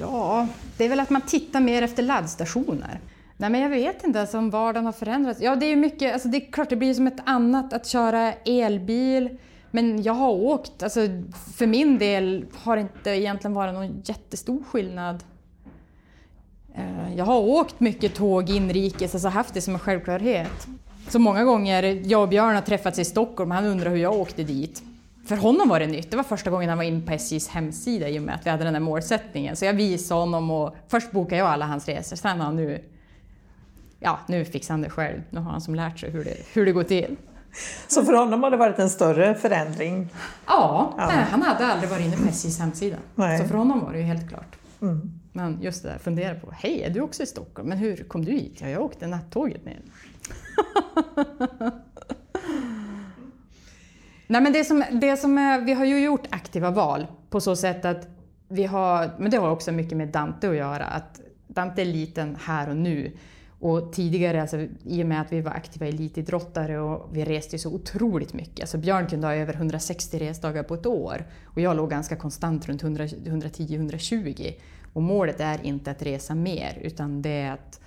[0.00, 3.00] Ja, det är väl att man tittar mer efter laddstationer.
[3.36, 5.40] Nej, men jag vet inte alltså, om vardagen har förändrats.
[5.40, 8.32] Ja, det är mycket, alltså det är klart det blir som ett annat att köra
[8.32, 9.38] elbil
[9.70, 11.00] Men jag har åkt, alltså
[11.56, 15.24] för min del har det inte egentligen varit någon jättestor skillnad.
[16.74, 20.66] Eh, jag har åkt mycket tåg inrikes, alltså haft det som en självklarhet.
[21.08, 24.42] Så många gånger, jag och Björn har träffats i Stockholm, han undrar hur jag åkte
[24.42, 24.82] dit.
[25.30, 28.08] För honom var det nytt, det var första gången han var inne på SJs hemsida
[28.08, 29.56] i och med att vi hade den här målsättningen.
[29.56, 32.84] Så jag visade honom och först bokade jag alla hans resor, sen har han nu,
[33.98, 35.20] ja nu fixar han det själv.
[35.30, 37.16] Nu har han som lärt sig hur det, hur det går till.
[37.88, 40.08] Så för honom har det varit en större förändring?
[40.46, 41.06] Ja, ja.
[41.06, 42.96] Nej, han hade aldrig varit inne på SJs hemsida.
[43.14, 43.38] Nej.
[43.38, 44.56] Så för honom var det ju helt klart.
[44.82, 45.20] Mm.
[45.32, 47.68] Men just det där, fundera på, hej, är du också i Stockholm?
[47.68, 48.58] Men hur kom du hit?
[48.60, 49.80] Ja, jag åkte nattåget ner.
[54.30, 57.56] Nej, men det som, det som är, vi har ju gjort aktiva val på så
[57.56, 58.08] sätt att
[58.48, 62.36] vi har, men det har också mycket med Dante att göra, att Dante är liten
[62.40, 63.12] här och nu.
[63.60, 67.74] Och tidigare, alltså, i och med att vi var aktiva elitidrottare och vi reste så
[67.74, 68.60] otroligt mycket.
[68.60, 72.68] Alltså Björn kunde ha över 160 resdagar på ett år och jag låg ganska konstant
[72.68, 74.54] runt 110-120.
[74.92, 77.79] Och målet är inte att resa mer utan det är att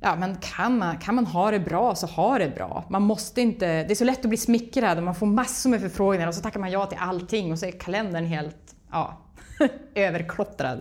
[0.00, 2.84] ja, men kan, man, kan man ha det bra så ha det bra.
[2.90, 5.80] Man måste inte, det är så lätt att bli smickrad och man får massor med
[5.80, 9.18] förfrågningar och så tackar man ja till allting och så är kalendern helt ja,
[9.94, 10.80] överklottrad.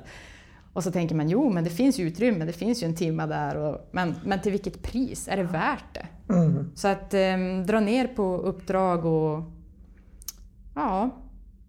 [0.73, 3.25] Och så tänker man, jo men det finns ju utrymme, det finns ju en timme
[3.25, 3.57] där.
[3.57, 5.27] Och, men, men till vilket pris?
[5.27, 6.33] Är det värt det?
[6.33, 6.71] Mm.
[6.75, 9.43] Så att eh, dra ner på uppdrag och
[10.75, 11.09] ja,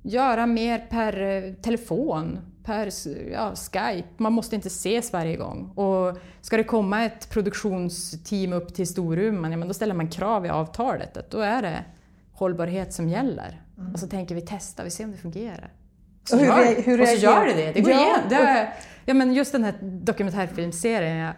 [0.03, 2.91] göra mer per eh, telefon, per
[3.33, 4.09] ja, Skype.
[4.17, 5.71] Man måste inte ses varje gång.
[5.71, 10.47] Och ska det komma ett produktionsteam upp till Storuman, ja, men då ställer man krav
[10.47, 11.17] i avtalet.
[11.17, 11.85] Att då är det
[12.33, 13.61] hållbarhet som gäller.
[13.79, 13.93] Mm.
[13.93, 15.73] Och så tänker vi testa, vi ser om det fungerar.
[16.25, 17.73] Så, hur, gör, hur och så gör det det.
[17.73, 18.01] Det går ja.
[18.01, 18.21] igen.
[18.29, 18.75] Det är,
[19.05, 21.33] ja, men just den här dokumentärfilmserien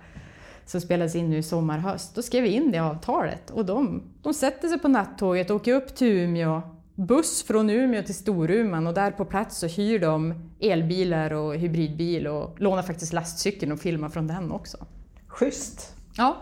[0.67, 3.51] som spelades in nu i sommar, höst, då skrev vi in det i avtalet.
[3.51, 6.63] Och de, de sätter sig på nattåget, åker upp till Umeå,
[6.97, 12.27] buss från Umeå till Storuman och där på plats så hyr de elbilar och hybridbil
[12.27, 14.87] och lånar faktiskt lastcykeln och filmar från den också.
[15.27, 15.97] Schysst!
[16.17, 16.37] Ja.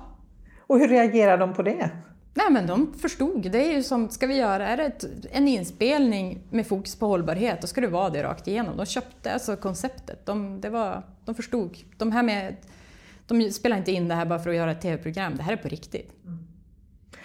[0.67, 1.91] Och hur reagerar de på det?
[2.35, 3.51] Nej men de förstod.
[3.51, 7.07] Det är ju som, ska vi göra är det ett, en inspelning med fokus på
[7.07, 8.77] hållbarhet, då ska det vara det rakt igenom.
[8.77, 10.27] De köpte alltså konceptet.
[10.27, 11.79] De, det var, de förstod.
[11.97, 12.57] De, här med,
[13.27, 15.57] de spelar inte in det här bara för att göra ett TV-program, det här är
[15.57, 16.13] på riktigt.
[16.25, 16.44] Mm.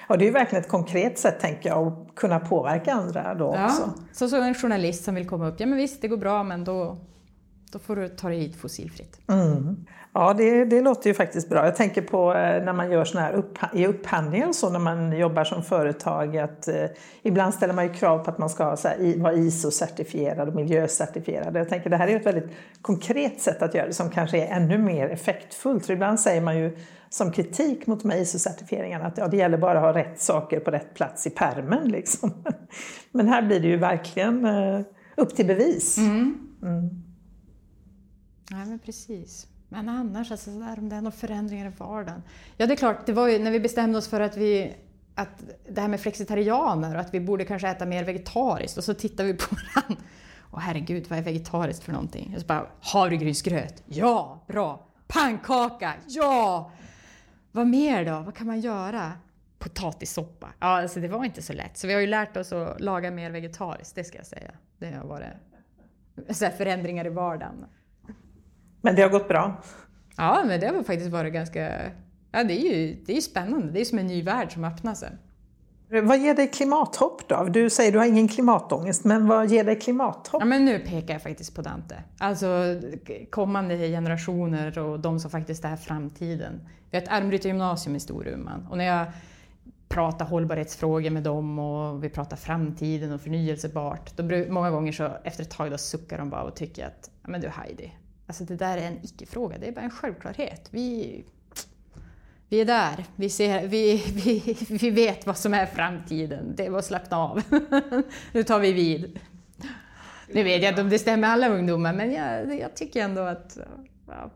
[0.10, 3.54] Och det är ju verkligen ett konkret sätt, tänker jag, att kunna påverka andra då
[3.56, 3.65] ja.
[3.65, 3.93] också.
[4.13, 6.63] Så, så en journalist som vill komma upp, ja men visst, det går bra, men
[6.63, 6.98] då,
[7.72, 9.19] då får du ta dig hit fossilfritt.
[9.28, 9.86] Mm.
[10.13, 11.65] Ja, det, det låter ju faktiskt bra.
[11.65, 15.17] Jag tänker på eh, när man gör sådana här upp, i upphandlingar så när man
[15.17, 16.86] jobbar som företag att eh,
[17.24, 20.56] ibland ställer man ju krav på att man ska ha, så här, vara ISO-certifierad och
[20.56, 21.56] miljöcertifierad.
[21.56, 24.56] Jag tänker det här är ett väldigt konkret sätt att göra det som kanske är
[24.56, 25.86] ännu mer effektfullt.
[25.86, 26.78] För ibland säger man ju
[27.10, 30.93] som kritik mot ISO-certifieringarna att ja, det gäller bara att ha rätt saker på rätt
[30.93, 32.34] plats i permen liksom.
[33.12, 34.82] Men här blir det ju verkligen eh,
[35.17, 35.98] upp till bevis.
[35.98, 36.38] Mm.
[36.63, 37.04] Mm.
[38.50, 39.48] Ja, men precis.
[39.69, 42.24] Men annars, alltså, där, om det är några förändringar i vardagen?
[42.58, 44.76] Ja, det är klart, det var ju när vi bestämde oss för att vi
[45.15, 48.93] att det här med flexitarianer och att vi borde kanske äta mer vegetariskt och så
[48.93, 50.04] tittar vi på varandra.
[50.52, 52.34] Åh herregud, vad är vegetariskt för någonting?
[52.36, 54.86] Och så bara, havregrynsgröt, ja, bra!
[55.08, 56.72] Pannkaka, ja!
[57.60, 58.19] Vad mer då?
[58.19, 59.13] Vad kan man göra?
[59.58, 60.48] Potatissoppa.
[60.60, 61.78] Ja, alltså det var inte så lätt.
[61.78, 64.52] Så vi har ju lärt oss att laga mer vegetariskt, det ska jag säga.
[64.78, 65.28] Det har varit
[66.30, 67.65] så förändringar i vardagen.
[68.82, 69.62] Men det har gått bra?
[70.17, 71.91] Ja, men det har faktiskt varit ganska...
[72.32, 73.72] Ja, det är ju det är spännande.
[73.72, 75.12] Det är som en ny värld som öppnar sig.
[75.91, 77.43] Vad ger dig klimathopp då?
[77.43, 80.41] Du säger du har ingen klimatångest, men vad ger dig klimathopp?
[80.41, 82.04] Ja, men nu pekar jag faktiskt på Dante.
[82.17, 82.47] Alltså
[83.30, 86.67] kommande generationer och de som faktiskt är framtiden.
[86.91, 89.06] Vi har ett armbrytargymnasium i Storuman och när jag
[89.89, 95.43] pratar hållbarhetsfrågor med dem och vi pratar framtiden och förnyelsebart, då många gånger så efter
[95.43, 97.93] ett tag då suckar de bara och tycker att men du Heidi,
[98.28, 100.67] Alltså det där är en icke-fråga, det är bara en självklarhet.
[100.71, 101.23] Vi,
[102.49, 106.53] vi är där, vi, ser, vi, vi, vi vet vad som är framtiden.
[106.55, 107.41] Det är bara att slappna av.
[108.33, 109.19] nu tar vi vid.
[110.33, 113.57] Nu vet jag inte om det stämmer alla ungdomar, men jag, jag tycker ändå att
[114.07, 114.31] ja,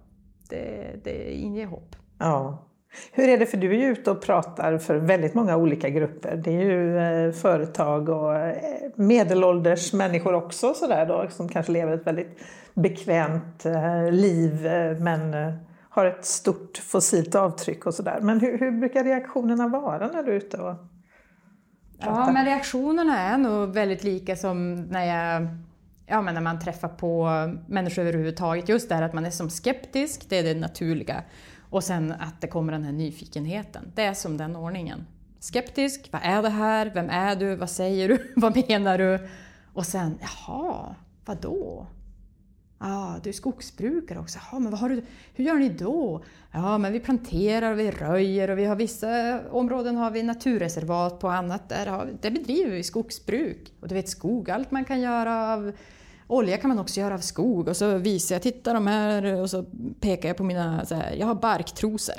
[0.49, 1.95] det, det inger hopp.
[2.17, 2.69] Ja.
[3.11, 6.35] Hur är det, för du är ju ute och pratar för väldigt många olika grupper.
[6.35, 8.55] Det är ju eh, företag och eh,
[8.95, 12.39] medelålders människor också sådär då, som kanske lever ett väldigt
[12.73, 14.61] bekvämt eh, liv
[14.99, 15.33] men
[15.93, 18.19] har ett stort fossilt avtryck och sådär.
[18.21, 20.75] Men hur, hur brukar reaktionerna vara när du är ute och
[21.99, 22.21] pratar?
[22.21, 25.47] Ja, men reaktionerna är nog väldigt lika som när jag
[26.05, 27.29] ja, men när man träffar på
[27.67, 28.69] människor överhuvudtaget.
[28.69, 31.23] Just det här att man är som skeptisk, det är det naturliga.
[31.69, 33.91] Och sen att det kommer den här nyfikenheten.
[33.95, 35.05] Det är som den ordningen.
[35.39, 36.09] skeptisk.
[36.11, 36.91] Vad är det här?
[36.93, 37.55] Vem är du?
[37.55, 38.33] Vad säger du?
[38.35, 39.27] vad menar du?
[39.73, 41.87] Och sen, jaha, vadå?
[42.85, 44.39] Ja, ah, du är skogsbrukare också.
[44.51, 45.01] Ah, men vad har du,
[45.33, 46.23] hur gör ni då?
[46.51, 51.19] Ja, men vi planterar och vi röjer och vi har vissa områden har vi naturreservat,
[51.19, 53.73] på annat där, har, där bedriver vi skogsbruk.
[53.79, 55.71] Och du vet skog, allt man kan göra av
[56.27, 59.49] Olja kan man också göra av skog och så visar jag, titta de här och
[59.49, 59.65] så
[59.99, 62.15] pekar jag på mina, så här, jag har barktrosor.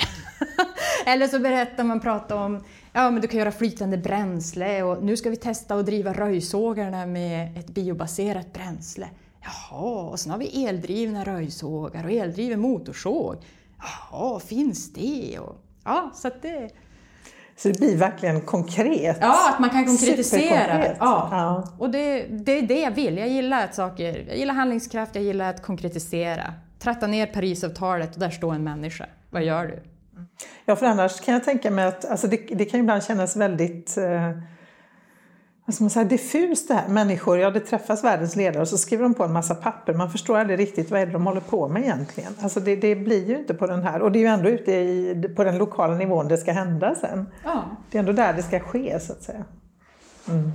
[1.06, 5.16] Eller så berättar man, pratar om, ja men du kan göra flytande bränsle och nu
[5.16, 9.08] ska vi testa att driva röjsågarna med ett biobaserat bränsle.
[9.44, 13.36] Jaha, och sen har vi eldrivna röjsågar och eldriven motorsåg.
[13.78, 15.38] Jaha, finns det?
[15.38, 16.70] Och, ja, så det...
[17.56, 19.18] Så det blir verkligen konkret?
[19.20, 20.86] Ja, att man kan konkretisera.
[20.86, 20.94] Ja.
[21.30, 21.64] ja.
[21.78, 23.18] Och det, det är det jag vill.
[23.18, 26.54] Jag gillar att saker, jag gillar handlingskraft, jag gillar att konkretisera.
[26.78, 29.06] Tratta ner Parisavtalet och där står en människa.
[29.30, 29.82] Vad gör du?
[30.64, 33.96] Ja, för annars kan jag tänka mig att alltså det, det kan ibland kännas väldigt
[33.96, 34.30] eh,
[35.72, 36.88] ska man säga, diffust det här.
[36.88, 39.94] Människor, ja det träffas världens ledare och så skriver de på en massa papper.
[39.94, 42.32] Man förstår aldrig riktigt vad är det de håller på med egentligen.
[42.40, 44.72] Alltså det, det blir ju inte på den här, och det är ju ändå ute
[44.72, 47.26] i, på den lokala nivån det ska hända sen.
[47.44, 47.64] Ja.
[47.90, 49.44] Det är ändå där det ska ske så att säga.
[50.28, 50.52] Mm.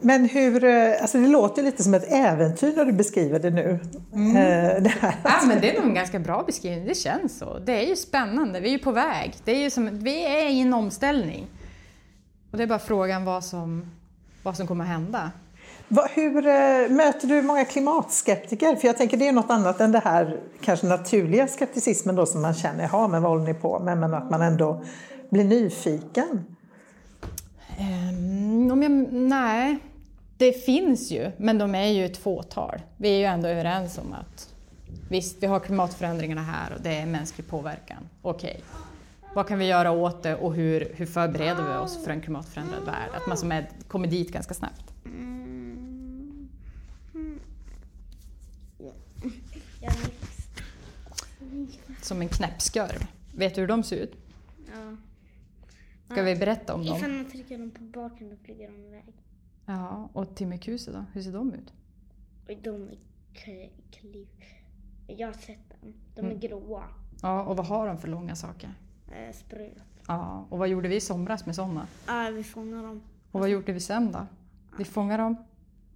[0.00, 3.78] Men hur, eh, alltså det låter lite som ett äventyr när du beskriver det nu.
[4.12, 4.36] Mm.
[4.36, 5.14] Eh, det här.
[5.24, 7.58] Ja, men det är nog en ganska bra beskrivning, det känns så.
[7.58, 9.34] Det är ju spännande, vi är ju på väg.
[9.44, 11.46] Det är ju som, vi är i en omställning.
[12.50, 13.84] Och det är bara frågan vad som,
[14.42, 15.30] vad som kommer att hända.
[16.14, 18.76] Hur äh, möter du många klimatskeptiker?
[18.76, 22.42] För jag tänker det är något annat än det här kanske naturliga skepticismen då som
[22.42, 23.98] man känner, jaha men vad håller ni på med?
[23.98, 24.82] Men att man ändå
[25.30, 26.44] blir nyfiken.
[27.78, 29.78] Um, om jag, nej,
[30.38, 32.80] det finns ju, men de är ju ett fåtal.
[32.96, 34.54] Vi är ju ändå överens om att
[35.10, 38.08] visst, vi har klimatförändringarna här och det är mänsklig påverkan.
[38.22, 38.50] Okej.
[38.50, 38.85] Okay.
[39.36, 42.84] Vad kan vi göra åt det och hur, hur förbereder vi oss för en klimatförändrad
[42.84, 43.10] värld?
[43.14, 44.94] Att man som är, kommer dit ganska snabbt.
[52.02, 53.06] Som en knäppskurv.
[53.34, 54.16] Vet du hur de ser ut?
[54.66, 54.96] Ja.
[56.12, 56.96] Ska vi berätta om dem?
[56.96, 59.14] Ifall man trycker dem på baken då flyger de iväg.
[59.66, 61.04] Ja, och Timmerkuse då?
[61.12, 61.72] Hur ser de ut?
[62.62, 62.98] De är
[63.90, 64.28] kliv...
[65.06, 65.94] Jag har sett dem.
[66.14, 66.40] De är mm.
[66.40, 66.84] gråa.
[67.22, 68.74] Ja, och vad har de för långa saker?
[69.08, 70.02] Eh, spröt.
[70.08, 71.86] Ja, och vad gjorde vi i somras med sådana?
[72.06, 73.02] Ja, vi fångade dem.
[73.32, 74.26] Och vad gjorde vi sen då?
[74.78, 75.36] Vi fångade dem?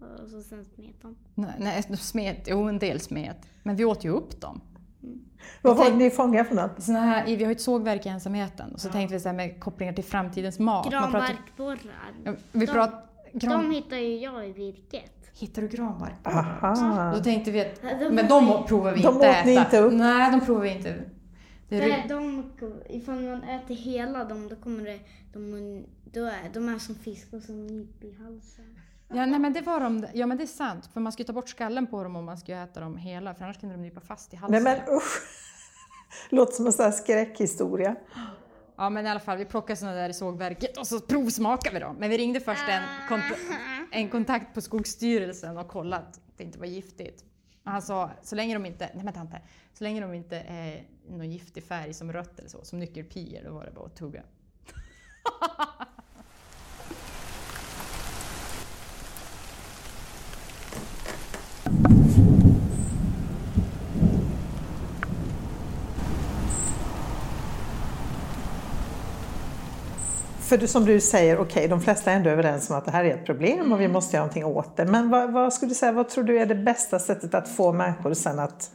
[0.01, 1.16] Och så sen smet de.
[1.35, 3.37] Nej, nej smet, jo en del smet.
[3.62, 4.61] Men vi åt ju upp dem.
[5.03, 5.20] Mm.
[5.62, 6.83] Vad var det ni fångade för något?
[6.83, 8.92] Såna här, vi har ju ett sågverk i ensamheten och så ja.
[8.92, 10.90] tänkte vi så med kopplingar till framtidens mat.
[10.90, 12.37] Granbarkborrar.
[12.53, 12.92] Vi de, prat,
[13.33, 13.62] gran...
[13.62, 15.12] de hittar ju jag i virket.
[15.38, 19.46] Hittar du granbarkborrar Då tänkte vi att, men de provar vi de inte äta.
[19.46, 19.92] Ni inte upp.
[19.92, 21.05] Nej, de provar vi inte.
[21.70, 22.52] För de,
[22.88, 25.00] ifall man äter hela dem då kommer det,
[25.33, 28.76] de, då är, de är som fiskar som nyp i halsen.
[29.09, 31.33] Ja, nej, men det var de, ja men det är sant, för man ska ta
[31.33, 34.00] bort skallen på dem om man ska äta dem hela, för annars kan de nypa
[34.00, 34.62] fast i halsen.
[34.62, 35.22] Nej men usch!
[36.30, 37.96] Låter som en sån här skräckhistoria.
[38.76, 41.80] Ja men i alla fall, vi plockade sådana där i sågverket och så provsmakade vi
[41.80, 41.96] dem.
[41.96, 43.24] Men vi ringde först en, kont
[43.90, 47.24] en kontakt på Skogsstyrelsen och kollade att det inte var giftigt.
[47.70, 49.40] Han sa, så länge de inte, nej men tante,
[49.72, 53.52] så länge de inte är någon giftig färg som rött eller så, som nyckelpigor, då
[53.52, 54.22] var det bara att tugga.
[70.50, 73.04] För som du säger, okej, okay, de flesta är ändå överens om att det här
[73.04, 74.84] är ett problem och vi måste göra någonting åt det.
[74.84, 77.72] Men vad, vad skulle du säga, vad tror du är det bästa sättet att få
[77.72, 78.70] människor sen att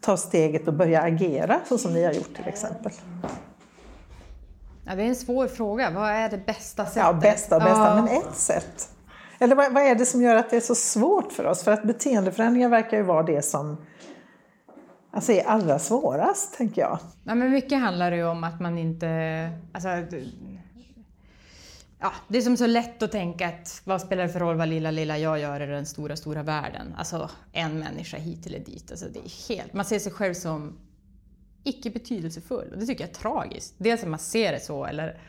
[0.00, 2.92] ta steget och börja agera så som ni har gjort till exempel?
[4.86, 5.90] Ja, det är en svår fråga.
[5.90, 7.02] Vad är det bästa sättet?
[7.02, 8.88] Ja, bästa och bästa, men ett sätt.
[9.38, 11.64] Eller vad, vad, är det som gör att det är så svårt för oss?
[11.64, 13.76] För att beteendeförändringar verkar ju vara det som
[15.12, 16.98] alltså, är allra svårast, tänker jag.
[17.24, 19.08] Ja, men mycket handlar det ju om att man inte...
[19.72, 19.88] Alltså,
[21.98, 24.68] ja, det är som så lätt att tänka att vad spelar det för roll vad
[24.68, 26.94] lilla, lilla jag gör i den stora, stora världen?
[26.96, 28.90] Alltså en människa hit eller dit.
[28.90, 30.78] Alltså, det är helt, man ser sig själv som
[31.64, 33.74] icke betydelsefull och det tycker jag är tragiskt.
[33.78, 35.20] Dels att man ser det så, eller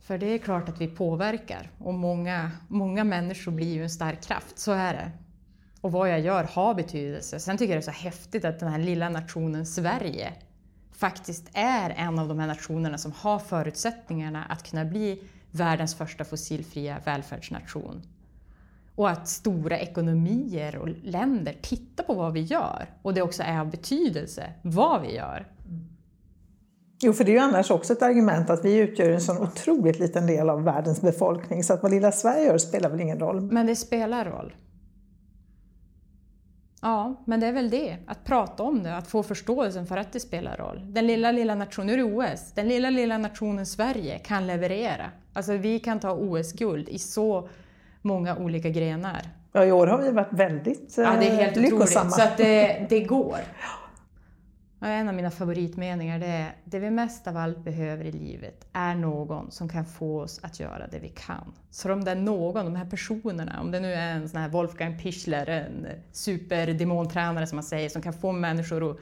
[0.00, 4.22] för det är klart att vi påverkar och många, många människor blir ju en stark
[4.22, 5.10] kraft, så är det.
[5.80, 7.40] Och vad jag gör har betydelse.
[7.40, 10.32] Sen tycker jag det är så häftigt att den här lilla nationen Sverige
[10.92, 16.24] faktiskt är en av de här nationerna som har förutsättningarna att kunna bli världens första
[16.24, 18.02] fossilfria välfärdsnation.
[18.94, 23.60] Och att stora ekonomier och länder tittar på vad vi gör och det också är
[23.60, 25.46] av betydelse vad vi gör.
[27.04, 29.98] Jo, för det är ju annars också ett argument att vi utgör en sån otroligt
[29.98, 33.40] liten del av världens befolkning så att vad lilla Sverige gör spelar väl ingen roll.
[33.40, 34.54] Men det spelar roll.
[36.82, 37.96] Ja, men det är väl det.
[38.06, 40.80] Att prata om det, att få förståelsen för att det spelar roll.
[40.84, 45.10] Den lilla, lilla nationen, nu är det OS, den lilla, lilla nationen Sverige kan leverera.
[45.32, 47.48] Alltså vi kan ta OS-guld i så
[48.02, 49.20] många olika grenar.
[49.52, 52.10] Ja, i år har vi varit väldigt Ja, det är helt lyckosamma.
[52.10, 52.14] otroligt.
[52.14, 53.38] Så att det, det går.
[54.84, 58.94] En av mina favoritmeningar det är det vi mest av allt behöver i livet är
[58.94, 61.52] någon som kan få oss att göra det vi kan.
[61.70, 64.48] Så om det är någon, de här personerna, om det nu är en sån här
[64.48, 68.98] Wolfgang Pichler, en superdemontränare som man säger, som kan få människor att,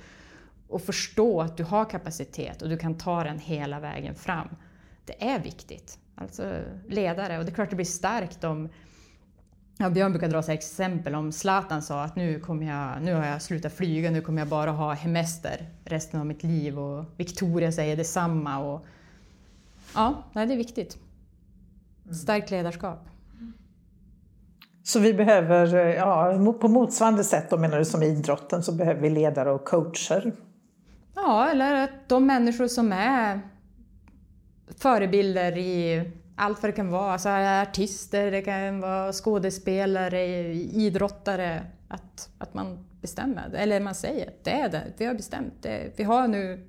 [0.73, 4.49] att förstå att du har kapacitet och du kan ta den hela vägen fram.
[5.05, 5.99] Det är viktigt.
[6.15, 8.69] Alltså ledare, och det är klart det blir starkt om
[9.83, 13.27] Ja, Björn brukar dra sig exempel om Zlatan sa att nu, kommer jag, nu har
[13.27, 16.79] jag slutat flyga, nu kommer jag bara ha hemester resten av mitt liv.
[16.79, 18.59] Och Victoria säger detsamma.
[18.59, 18.87] Och,
[19.95, 20.99] ja, det är viktigt.
[22.23, 23.09] Starkt ledarskap.
[24.83, 29.11] Så vi behöver, ja, på motsvarande sätt då menar du som idrotten, så behöver vi
[29.11, 30.33] ledare och coacher?
[31.15, 33.41] Ja, eller att de människor som är
[34.79, 36.11] förebilder i
[36.41, 40.25] allt vad det kan vara, alltså artister, det kan vara skådespelare,
[40.55, 45.93] idrottare, att, att man bestämmer, eller man säger det är det, vi har bestämt det.
[45.97, 46.67] Vi har nu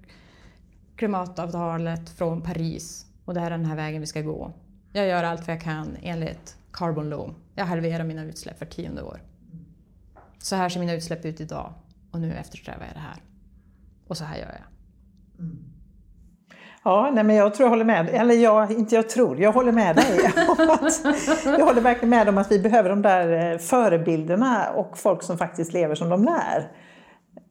[0.96, 4.54] klimatavtalet från Paris och det här är den här vägen vi ska gå.
[4.94, 7.36] Jag gör allt vad jag kan enligt Carbon Law.
[7.56, 9.22] Jag halverar mina utsläpp för tionde år.
[10.38, 11.74] Så här ser mina utsläpp ut idag
[12.12, 13.22] och nu eftersträvar jag det här.
[14.08, 14.66] Och så här gör jag.
[15.46, 15.71] Mm.
[16.84, 18.10] Ja, nej men jag tror jag håller med.
[18.10, 20.20] Eller jag, inte jag tror, jag håller med dig.
[21.58, 25.38] jag håller verkligen med om att vi behöver de där eh, förebilderna och folk som
[25.38, 26.72] faktiskt lever som de lär.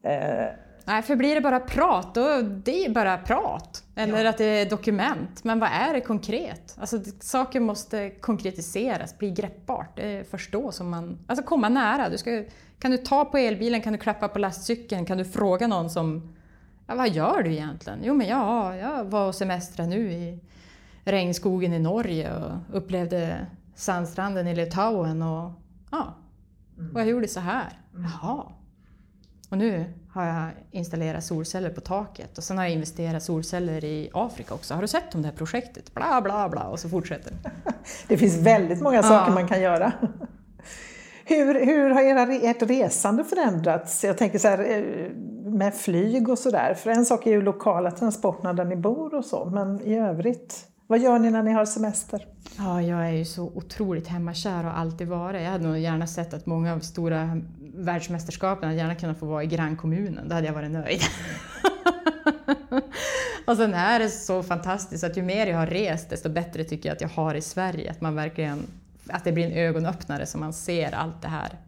[0.05, 0.47] Eh.
[0.85, 3.85] Nej, för blir det bara prat, då det är bara prat.
[3.97, 4.31] Eller ja.
[4.31, 5.45] att det är dokument.
[5.45, 6.76] Men vad är det konkret?
[6.81, 10.01] Alltså, saker måste konkretiseras, bli greppbart,
[10.31, 11.18] förstå som man...
[11.26, 12.09] Alltså komma nära.
[12.09, 12.45] Du ska,
[12.78, 16.33] kan du ta på elbilen, kan du klappa på lastcykeln, kan du fråga någon som
[16.91, 18.01] Ja, vad gör du egentligen?
[18.03, 20.38] Jo, men ja, jag var och semestrade nu i
[21.05, 25.53] regnskogen i Norge och upplevde sandstranden i Litauen och
[25.91, 26.14] ja,
[26.78, 26.95] mm.
[26.95, 27.78] och jag gjorde så här.
[27.95, 28.11] Mm.
[28.11, 28.45] Jaha.
[29.51, 34.11] Och nu har jag installerat solceller på taket och sen har jag investerat solceller i
[34.14, 34.74] Afrika också.
[34.74, 35.95] Har du sett om det här projektet?
[35.95, 37.32] Bla, bla, bla och så fortsätter
[38.09, 38.16] det.
[38.18, 39.34] finns väldigt många saker ja.
[39.34, 39.93] man kan göra.
[41.24, 44.05] Hur, hur har era, ert resande förändrats?
[44.05, 45.11] Jag tänker så här, eh,
[45.55, 46.74] med flyg och sådär.
[46.74, 50.66] För en sak är ju lokala transporterna där ni bor och så, men i övrigt,
[50.86, 52.26] vad gör ni när ni har semester?
[52.59, 55.42] Ja, jag är ju så otroligt hemmakär och alltid varit.
[55.42, 57.40] Jag hade nog gärna sett att många av stora
[57.74, 60.28] världsmästerskapen hade gärna kunnat få vara i grannkommunen.
[60.28, 61.01] Då hade jag varit nöjd.
[63.46, 66.88] och sen är det så fantastiskt att ju mer jag har rest desto bättre tycker
[66.88, 67.90] jag att jag har i Sverige.
[67.90, 68.66] Att man verkligen
[69.09, 71.59] att det blir en ögonöppnare så man ser allt det här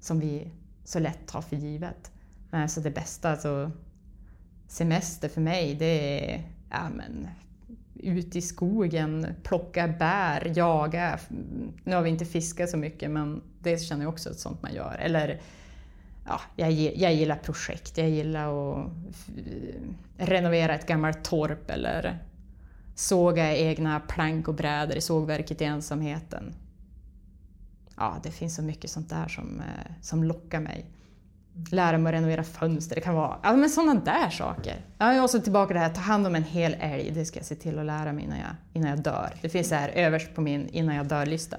[0.00, 0.50] som vi
[0.84, 2.10] så lätt tar för givet.
[2.50, 3.70] Men så det bästa, alltså
[4.68, 7.28] semester för mig, det är ja, men,
[7.94, 11.18] ut i skogen, plocka bär, jaga.
[11.84, 14.74] Nu har vi inte fiskat så mycket men det känner jag också att sånt man
[14.74, 14.96] gör.
[15.00, 15.40] Eller
[16.26, 18.90] ja, jag, jag gillar projekt, jag gillar att
[20.16, 22.18] renovera ett gammalt torp eller
[22.94, 26.54] såga egna plank och brädor i sågverket i ensamheten.
[27.96, 30.86] Ja, det finns så mycket sånt där som, eh, som lockar mig.
[31.70, 34.74] Lära mig att renovera fönster, det kan vara ja, men sådana där saker.
[34.98, 37.46] Ja, och så tillbaka det här, ta hand om en hel älg, det ska jag
[37.46, 39.34] se till att lära mig innan jag, innan jag dör.
[39.42, 41.56] Det finns här överst på min innan jag dör-lista.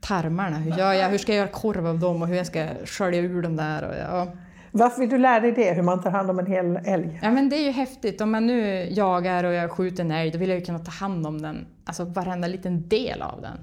[0.00, 1.08] Tarmarna, hur gör jag?
[1.08, 3.82] Hur ska jag göra korv av dem och hur jag ska skölja ur dem där?
[3.82, 4.32] Och, ja.
[4.70, 7.20] Varför vill du lära dig det, hur man tar hand om en hel älg?
[7.22, 8.20] Ja, men det är ju häftigt.
[8.20, 10.90] Om man nu jagar och jag skjuter en älg, då vill jag ju kunna ta
[10.90, 13.58] hand om den, alltså varenda liten del av den.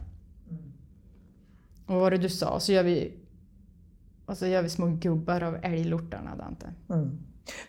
[0.49, 0.73] Mm.
[1.85, 2.59] Och vad var det du sa?
[2.59, 3.11] Så gör vi,
[4.25, 6.65] och så gör vi små gubbar av älglortarna, Dante.
[6.89, 7.19] Mm.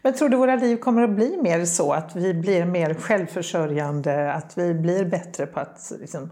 [0.02, 4.32] Men tror du våra liv kommer att bli mer så, att vi blir mer självförsörjande,
[4.32, 6.30] att vi blir bättre på att liksom,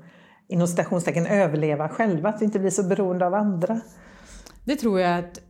[0.48, 3.80] inom citationstecken överleva själva, att vi inte blir så beroende av andra?
[4.64, 5.40] Det tror jag att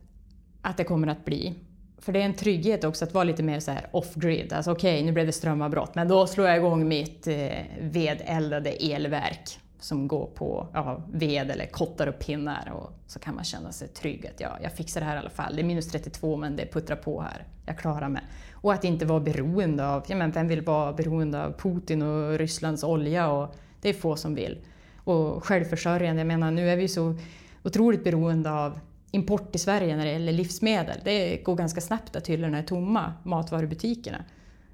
[0.63, 1.55] att det kommer att bli.
[1.99, 4.53] För det är en trygghet också att vara lite mer så här off-grid.
[4.53, 7.49] Alltså okej, okay, nu blev det strömavbrott, men då slår jag igång mitt eh,
[7.81, 13.43] vedeldade elverk som går på ja, ved eller kottar och pinnar och så kan man
[13.43, 15.55] känna sig trygg att ja, jag fixar det här i alla fall.
[15.55, 17.47] Det är minus 32 men det puttrar på här.
[17.65, 18.21] Jag klarar mig.
[18.51, 22.37] Och att inte vara beroende av, ja men vem vill vara beroende av Putin och
[22.37, 24.65] Rysslands olja och det är få som vill.
[24.97, 27.15] Och självförsörjande, jag menar nu är vi så
[27.63, 28.79] otroligt beroende av
[29.11, 30.99] import i Sverige när det gäller livsmedel.
[31.03, 34.23] Det går ganska snabbt att hyllorna är tomma, matvarubutikerna.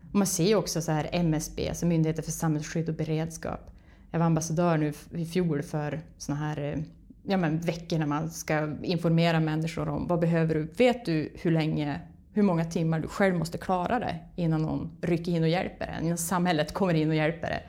[0.10, 3.72] Och man ser också så här MSB, alltså Myndigheten för samhällsskydd och beredskap.
[4.12, 6.80] Jag var ambassadör nu i fjol för såna här eh,
[7.24, 10.64] ja, men veckor när man ska informera människor om vad behöver du?
[10.64, 12.02] Vet du hur länge,
[12.34, 15.96] hur många timmar du själv måste klara det innan någon rycker in och hjälper dig,
[16.02, 17.68] innan samhället kommer in och hjälper dig?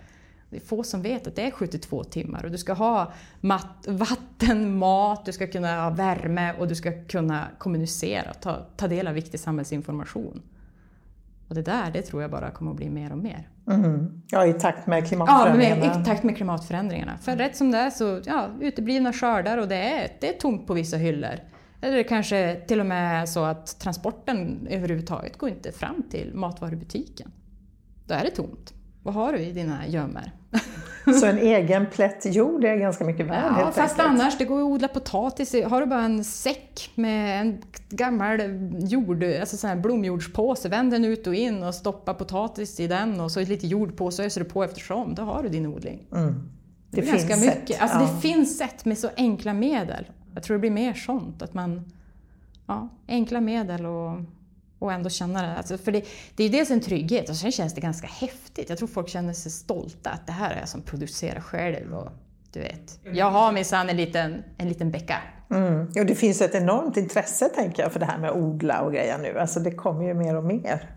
[0.50, 3.86] Det är få som vet att det är 72 timmar och du ska ha mat,
[3.88, 9.08] vatten, mat, du ska kunna ha värme och du ska kunna kommunicera, ta, ta del
[9.08, 10.42] av viktig samhällsinformation.
[11.48, 13.48] Och det där, det tror jag bara kommer att bli mer och mer.
[13.70, 14.22] Mm.
[14.30, 15.84] Ja, i takt med klimatförändringarna.
[15.84, 17.18] Ja, med, i takt med klimatförändringarna.
[17.18, 20.66] För rätt som det är så, ja, uteblivna skördar och det är, det är tomt
[20.66, 21.40] på vissa hyllor.
[21.80, 26.34] Eller det kanske till och med är så att transporten överhuvudtaget går inte fram till
[26.34, 27.32] matvarubutiken.
[28.06, 28.74] Då är det tomt.
[29.02, 30.30] Vad har du i dina gömmor?
[31.20, 34.00] Så en egen plätt jord är ganska mycket värd Ja, fast enkelt.
[34.20, 35.54] annars, det går att odla potatis.
[35.64, 38.40] Har du bara en säck med en gammal
[38.78, 43.20] jord, alltså sån här blomjordspåse, vänd den ut och in och stoppa potatis i den
[43.20, 45.14] och så lite jord på så öser du på eftersom.
[45.14, 46.06] Då har du din odling.
[46.12, 46.34] Mm.
[46.90, 47.68] Det, Det är ganska finns mycket.
[47.68, 48.10] sätt, Alltså ja.
[48.14, 50.06] Det finns sätt med så enkla medel.
[50.34, 51.92] Jag tror det blir mer sånt, att man...
[52.66, 54.10] Ja, enkla medel och,
[54.80, 55.54] och ändå känna det.
[55.56, 56.04] Alltså för det,
[56.36, 58.68] det är dels en trygghet och sen känns det ganska häftigt.
[58.68, 61.94] Jag tror folk känner sig stolta att det här är jag som producerar själv.
[61.94, 62.08] Och,
[62.52, 65.16] du vet, jag har minsann en liten, en liten bäcka.
[65.50, 65.80] Mm.
[65.80, 68.92] Och det finns ett enormt intresse tänker jag för det här med att odla och
[68.92, 69.38] grejer nu.
[69.38, 70.90] Alltså det kommer ju mer och mer.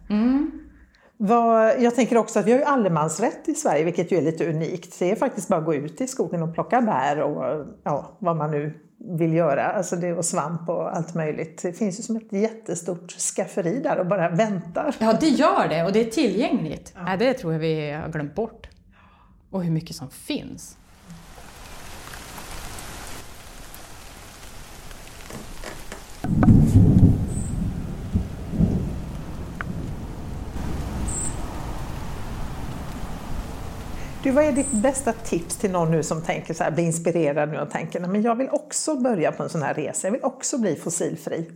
[1.17, 4.49] Vad, jag tänker också att vi har ju allemansrätt i Sverige, vilket ju är lite
[4.49, 4.99] unikt.
[4.99, 8.35] Det är faktiskt bara att gå ut i skogen och plocka bär och ja, vad
[8.35, 9.71] man nu vill göra.
[9.71, 11.61] Alltså det, och svamp och allt möjligt.
[11.61, 14.95] Det finns ju som ett jättestort skafferi där och bara väntar.
[14.99, 16.93] Ja, det gör det och det är tillgängligt.
[16.95, 17.17] Ja.
[17.17, 18.67] det tror jag vi har glömt bort.
[19.49, 20.77] Och hur mycket som finns.
[34.23, 37.49] Du, vad är ditt bästa tips till någon nu som tänker så här, blir inspirerad
[37.49, 40.23] nu och tänker men jag vill också börja på en sån här resa, jag vill
[40.23, 41.51] också bli fossilfri.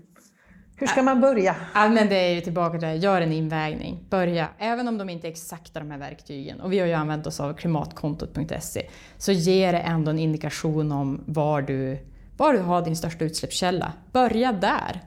[0.76, 1.56] Hur ska man börja?
[1.74, 4.06] Ja, men det är ju tillbaka till gör en invägning.
[4.10, 7.28] Börja, även om de inte är exakta de här verktygen, och vi har ju använt
[7.28, 12.00] oss av klimatkontot.se, så ger det ändå en indikation om var du,
[12.38, 13.94] var du har din största utsläppskälla.
[14.12, 15.02] Börja där.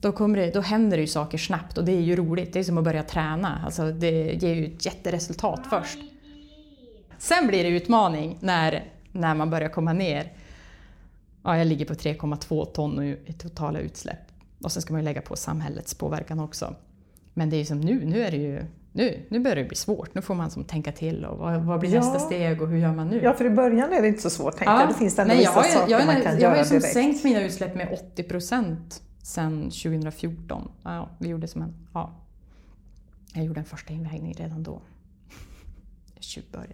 [0.00, 2.52] Då, kommer det, då händer det ju saker snabbt och det är ju roligt.
[2.52, 3.62] Det är som att börja träna.
[3.64, 5.98] Alltså det ger ju ett jätteresultat först.
[7.18, 10.32] Sen blir det utmaning när, när man börjar komma ner.
[11.44, 14.18] Ja, jag ligger på 3,2 ton i totala utsläpp.
[14.62, 16.74] Och sen ska man ju lägga på samhällets påverkan också.
[17.34, 19.76] Men det är ju som nu, nu är det ju nu, nu börjar det bli
[19.76, 20.14] svårt.
[20.14, 22.00] Nu får man som tänka till och vad, vad blir Ja.
[22.00, 23.20] nästa steg och hur gör man nu?
[23.22, 24.88] Ja, för i början är det inte så svårt tänker jag.
[24.88, 26.56] Det finns ändå Nej, jag vissa har ju, saker jag, har- man kan jag har
[26.56, 26.92] göra ju som direkt.
[26.94, 30.68] sänkt mina utsläpp med 80 procent sedan 2014.
[30.82, 32.10] Ja, vi gjorde som en, ja,
[33.34, 34.80] jag gjorde en första invägning redan då.
[36.20, 36.66] Jag.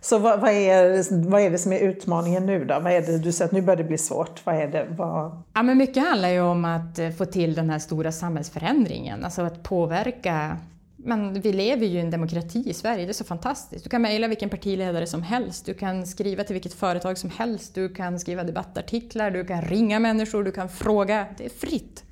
[0.00, 2.80] Så vad, vad, är, vad är det som är utmaningen nu då?
[2.80, 4.46] Vad är det, du säger att nu börjar det bli svårt.
[4.46, 4.86] Vad är det?
[4.90, 5.42] Vad...
[5.54, 9.42] Ja, men mycket handlar ju om att eh, få till den här stora samhällsförändringen, alltså
[9.42, 10.56] att påverka.
[10.96, 13.84] Men vi lever ju i en demokrati i Sverige, det är så fantastiskt.
[13.84, 17.74] Du kan mejla vilken partiledare som helst, du kan skriva till vilket företag som helst,
[17.74, 21.26] du kan skriva debattartiklar, du kan ringa människor, du kan fråga.
[21.38, 22.03] Det är fritt.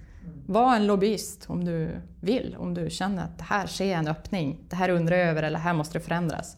[0.52, 4.08] Var en lobbyist om du vill, om du känner att det här ser jag en
[4.08, 6.56] öppning, det här undrar jag över eller här måste det förändras.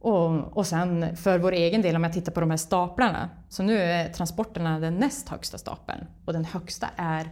[0.00, 3.62] Och, och sen för vår egen del, om jag tittar på de här staplarna, så
[3.62, 7.30] nu är transporterna den näst högsta stapeln och den högsta är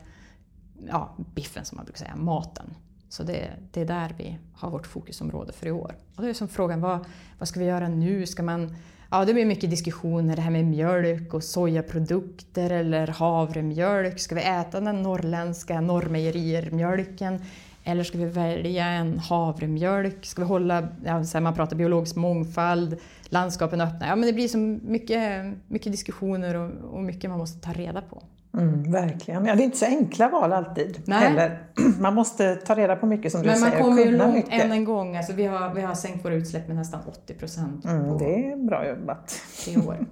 [0.88, 2.74] ja, biffen som man brukar säga, maten.
[3.08, 5.96] Så det, det är där vi har vårt fokusområde för i år.
[6.16, 7.04] Och då är som frågan, vad,
[7.38, 8.26] vad ska vi göra nu?
[8.26, 8.76] Ska man,
[9.10, 14.18] ja, det blir mycket diskussioner, det här med mjölk och sojaprodukter eller havremjölk.
[14.18, 17.40] Ska vi äta den norrländska Norrmejerier-mjölken?
[17.84, 20.26] Eller ska vi välja en havremjölk?
[20.26, 22.96] Ska vi hålla, ja, så här, man pratar biologisk mångfald,
[23.28, 24.06] landskapen öppna.
[24.06, 28.00] Ja, men det blir så mycket, mycket diskussioner och, och mycket man måste ta reda
[28.00, 28.22] på.
[28.54, 29.46] Mm, verkligen.
[29.46, 31.18] Ja, det är inte så enkla val alltid Nej.
[31.18, 31.62] heller.
[32.00, 33.82] Man måste ta reda på mycket som du Men man säger.
[33.84, 34.64] kommer ju långt mycket.
[34.64, 35.16] än en gång.
[35.16, 38.56] Alltså, vi, har, vi har sänkt våra utsläpp med nästan 80 procent Mm, det är
[38.56, 39.40] bra jobbat.
[39.64, 40.06] tre år.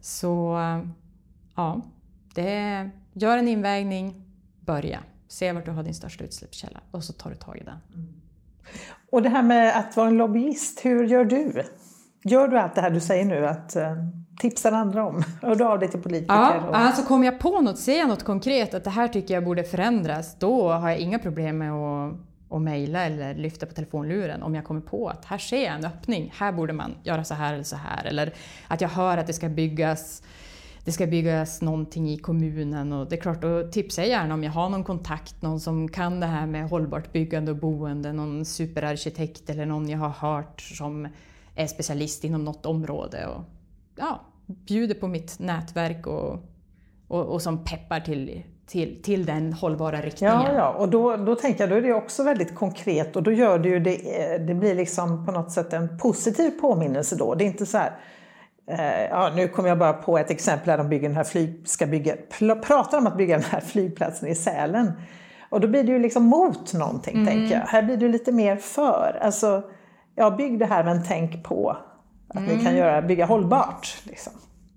[0.00, 0.58] Så
[1.56, 1.80] ja,
[2.34, 4.24] det är, gör en invägning,
[4.60, 5.00] börja.
[5.28, 7.78] Se vart du har din största utsläppskälla och så tar du tag i den.
[9.12, 11.62] Och det här med att vara en lobbyist, hur gör du?
[12.24, 13.82] Gör du allt det här du säger nu, att uh,
[14.40, 15.24] tipsar andra om?
[15.42, 16.34] Hör du av dig till politiker?
[16.34, 16.76] Ja, och...
[16.76, 19.64] alltså kommer jag på något, ser jag något konkret att det här tycker jag borde
[19.64, 22.14] förändras, då har jag inga problem med att,
[22.50, 25.84] att mejla eller lyfta på telefonluren om jag kommer på att här ser jag en
[25.84, 28.04] öppning, här borde man göra så här eller så här.
[28.04, 28.34] Eller
[28.68, 30.22] att jag hör att det ska byggas
[30.84, 34.44] det ska byggas någonting i kommunen och det är klart, då tipsar jag gärna om
[34.44, 38.44] jag har någon kontakt, någon som kan det här med hållbart byggande och boende, någon
[38.44, 41.08] superarkitekt eller någon jag har hört som
[41.54, 43.26] är specialist inom något område.
[43.26, 43.44] Och,
[43.96, 44.20] ja,
[44.50, 46.38] bjuder på mitt nätverk och,
[47.08, 50.36] och, och som peppar till, till, till den hållbara riktningen.
[50.36, 50.68] Ja, ja.
[50.68, 53.68] och då, då tänker jag då är det också väldigt konkret och då gör det
[53.68, 57.34] ju det, det blir liksom på något sätt en positiv påminnelse då.
[57.34, 57.92] Det är inte så här
[58.66, 61.68] eh, Ja, nu kommer jag bara på ett exempel där de bygger den här flyg,
[61.68, 62.16] ska bygga,
[62.62, 64.92] pratar om att bygga den här flygplatsen i Sälen.
[65.50, 67.26] Och då blir det ju liksom mot någonting, mm.
[67.26, 67.66] tänker jag.
[67.66, 69.18] Här blir det lite mer för.
[69.22, 69.62] Alltså,
[70.14, 71.76] ja, bygg det här men tänk på
[72.30, 72.58] att mm.
[72.58, 74.02] vi kan göra, bygga hållbart.
[74.04, 74.32] Liksom.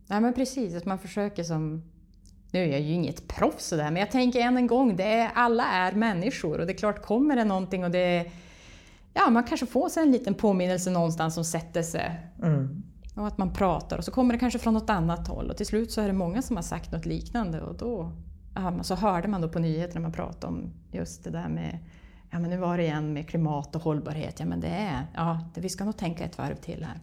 [0.07, 1.83] Ja, men precis, att man försöker som
[2.51, 5.31] nu är jag ju inget proffs sådär, men jag tänker än en gång, det är,
[5.35, 8.31] alla är människor och det är klart, kommer det någonting och det
[9.13, 12.19] Ja, man kanske får sig en liten påminnelse någonstans som sätter sig.
[12.43, 12.83] Mm.
[13.15, 15.65] Och att man pratar och så kommer det kanske från något annat håll och till
[15.65, 18.11] slut så är det många som har sagt något liknande och då
[18.55, 21.79] ja, så hörde man då på nyheterna man pratade om just det där med
[22.31, 24.39] Ja men nu var det igen med klimat och hållbarhet.
[24.39, 26.99] Ja men det är, ja det, vi ska nog tänka ett varv till här.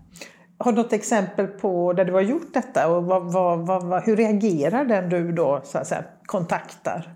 [0.62, 4.16] Har du något exempel på där du har gjort detta och vad, vad, vad, hur
[4.16, 7.14] reagerar den du då så att säga, kontaktar?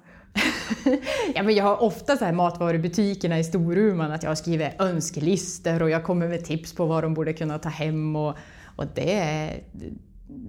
[1.35, 5.83] ja, men jag har ofta så här matvarubutikerna i Storuman att jag har skrivit önskelistor
[5.83, 8.37] och jag kommer med tips på vad de borde kunna ta hem och,
[8.77, 9.51] och det,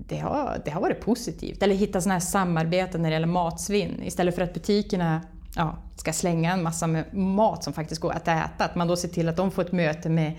[0.08, 1.64] det, har, det har varit positivt.
[1.64, 5.22] Eller hitta sådana här samarbeten när det gäller matsvinn istället för att butikerna
[5.56, 8.66] ja, ska slänga en massa med mat som faktiskt går att äta.
[8.66, 10.34] Att man då ser till att de får ett möte med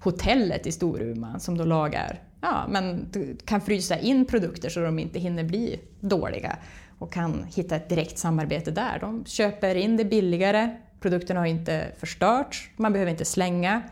[0.00, 3.12] hotellet i Storuman som då lagar, ja, men
[3.44, 6.58] kan frysa in produkter så de inte hinner bli dåliga
[6.98, 8.98] och kan hitta ett direkt samarbete där.
[9.00, 13.82] De köper in det billigare, produkterna har inte förstörts, man behöver inte slänga.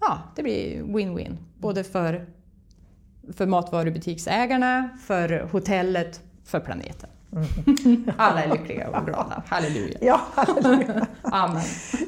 [0.00, 2.26] Ja, det blir win-win, både för,
[3.32, 7.10] för matvarubutiksägarna, för hotellet, för planeten.
[7.32, 8.10] Mm.
[8.16, 9.42] Alla är lyckliga och glada.
[9.46, 9.98] Halleluja.
[10.00, 11.06] Ja, halleluja.
[11.22, 11.62] Amen.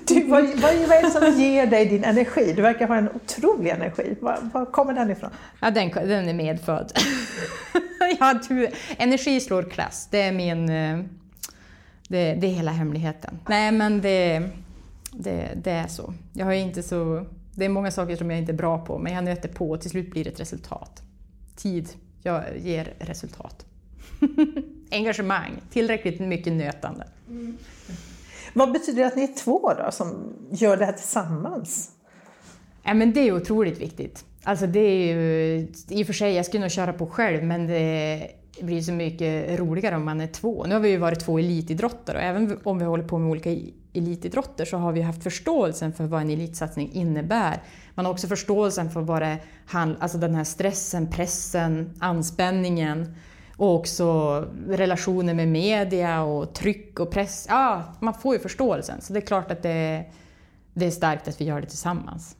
[0.07, 2.53] Du, vad, vad, vad är det som ger dig din energi?
[2.57, 4.17] Du verkar ha en otrolig energi.
[4.21, 5.31] Var, var kommer den ifrån?
[5.61, 6.93] Ja, den, den är medfödd.
[8.21, 8.69] ja, du,
[8.99, 10.09] energi slår klass.
[10.11, 10.69] Det är min...
[10.69, 10.99] Eh,
[12.09, 13.39] det, det är hela hemligheten.
[13.49, 14.43] Nej, men det,
[15.13, 16.15] det, det är så.
[16.33, 17.27] Jag har inte så...
[17.55, 19.81] Det är många saker som jag inte är bra på, men jag nöter på och
[19.81, 21.03] till slut blir det ett resultat.
[21.57, 21.89] Tid
[22.23, 23.67] jag ger resultat.
[24.91, 27.07] engagemang, tillräckligt mycket nötande.
[27.29, 27.59] Mm.
[28.53, 31.91] Vad betyder det att ni är två då, som gör det här tillsammans?
[32.83, 34.25] Ja, men det är otroligt viktigt.
[34.43, 37.67] Alltså det är ju, I och för sig, jag skulle nog köra på själv, men
[37.67, 38.31] det
[38.61, 40.65] blir så mycket roligare om man är två.
[40.65, 43.51] Nu har vi ju varit två elitidrottare och även om vi håller på med olika
[43.93, 47.63] elitidrotter så har vi haft förståelsen för vad en elitsatsning innebär.
[47.95, 53.15] Man har också förståelsen för vad det handlar alltså den här stressen, pressen, anspänningen
[53.61, 54.39] och också
[54.69, 57.47] relationer med media och tryck och press.
[57.49, 59.01] Ja, man får ju förståelsen.
[59.01, 60.05] Så det är klart att det,
[60.75, 62.37] det är starkt att vi gör det tillsammans.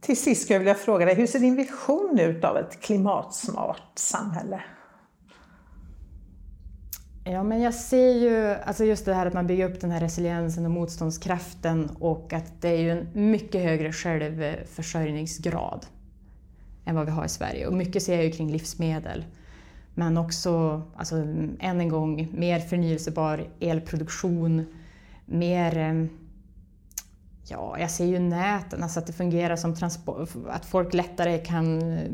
[0.00, 3.92] Till sist skulle jag vilja fråga dig, hur ser din vision ut av ett klimatsmart
[3.94, 4.62] samhälle?
[7.24, 10.00] Ja, men jag ser ju alltså just det här att man bygger upp den här
[10.00, 15.86] resiliensen och motståndskraften och att det är ju en mycket högre självförsörjningsgrad
[16.86, 17.66] än vad vi har i Sverige.
[17.66, 19.24] Och mycket ser jag ju kring livsmedel.
[19.94, 21.16] Men också, alltså,
[21.60, 24.66] än en gång, mer förnyelsebar elproduktion,
[25.26, 25.78] mer...
[25.78, 26.06] Eh,
[27.48, 31.92] ja, jag ser ju näten, alltså att det fungerar som transport, att folk lättare kan
[31.92, 32.10] eh,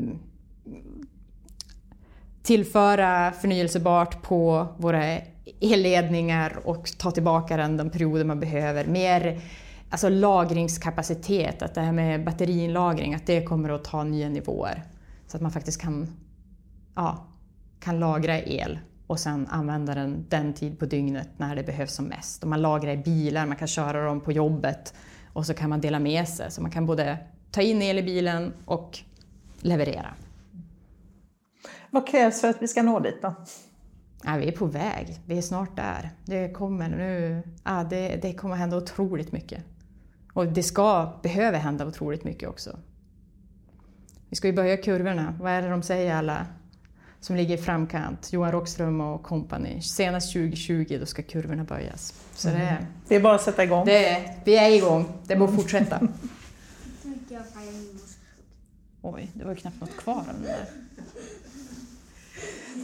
[2.43, 5.19] tillföra förnyelsebart på våra
[5.61, 8.85] elledningar och ta tillbaka den de perioder man behöver.
[8.85, 9.41] Mer
[9.93, 14.83] Alltså lagringskapacitet, att det här med batteriinlagring, att det kommer att ta nya nivåer.
[15.27, 16.07] Så att man faktiskt kan,
[16.95, 17.27] ja,
[17.79, 22.05] kan lagra el och sen använda den den tid på dygnet när det behövs som
[22.05, 22.43] mest.
[22.43, 24.93] Och man lagrar i bilar, man kan köra dem på jobbet
[25.33, 26.51] och så kan man dela med sig.
[26.51, 27.17] Så man kan både
[27.51, 28.99] ta in el i bilen och
[29.61, 30.13] leverera.
[31.89, 33.33] Vad krävs för att vi ska nå dit då?
[34.23, 36.11] Ja, vi är på väg, vi är snart där.
[36.25, 39.63] Det kommer, nu, ja, det, det kommer hända otroligt mycket.
[40.33, 42.79] Och det ska, behöver hända otroligt mycket också.
[44.29, 45.37] Vi ska ju böja kurvorna.
[45.39, 46.47] Vad är det de säger alla
[47.19, 48.33] som ligger i framkant?
[48.33, 49.81] Johan Rockström och kompani.
[49.81, 52.13] Senast 2020 då ska kurvorna böjas.
[52.33, 52.61] Så mm.
[52.61, 52.77] det,
[53.07, 53.85] det är bara att sätta igång.
[53.85, 55.05] Det, vi är igång.
[55.27, 55.99] Det är bara att fortsätta.
[59.01, 60.65] Oj, det var ju knappt något kvar av den där.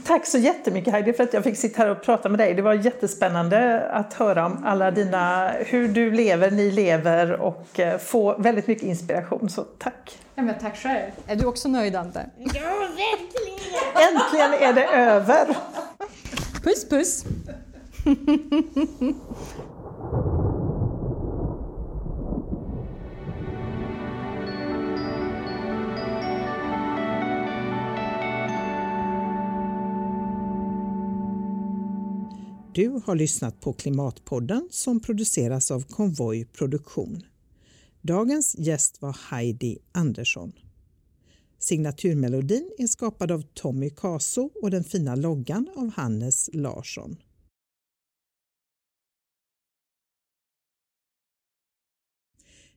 [0.06, 2.54] Tack så jättemycket Heidi för att jag fick sitta här och prata med dig.
[2.54, 7.98] Det var jättespännande att höra om alla dina, hur du lever, ni lever och eh,
[7.98, 9.50] få väldigt mycket inspiration.
[9.50, 10.20] Så tack!
[10.36, 11.12] Ja, men tack själv!
[11.28, 12.30] Är du också nöjd Ante?
[12.38, 14.16] Ja, verkligen!
[14.16, 15.58] Äntligen är det över!
[16.64, 17.26] Puss puss!
[32.80, 37.24] Du har lyssnat på Klimatpodden som produceras av Konvoj Produktion.
[38.02, 40.54] Dagens gäst var Heidi Andersson.
[41.58, 47.16] Signaturmelodin är skapad av Tommy Caso och den fina loggan av Hannes Larsson.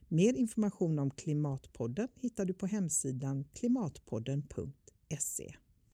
[0.07, 5.55] Mer information om Klimatpodden hittar du på hemsidan klimatpodden.se.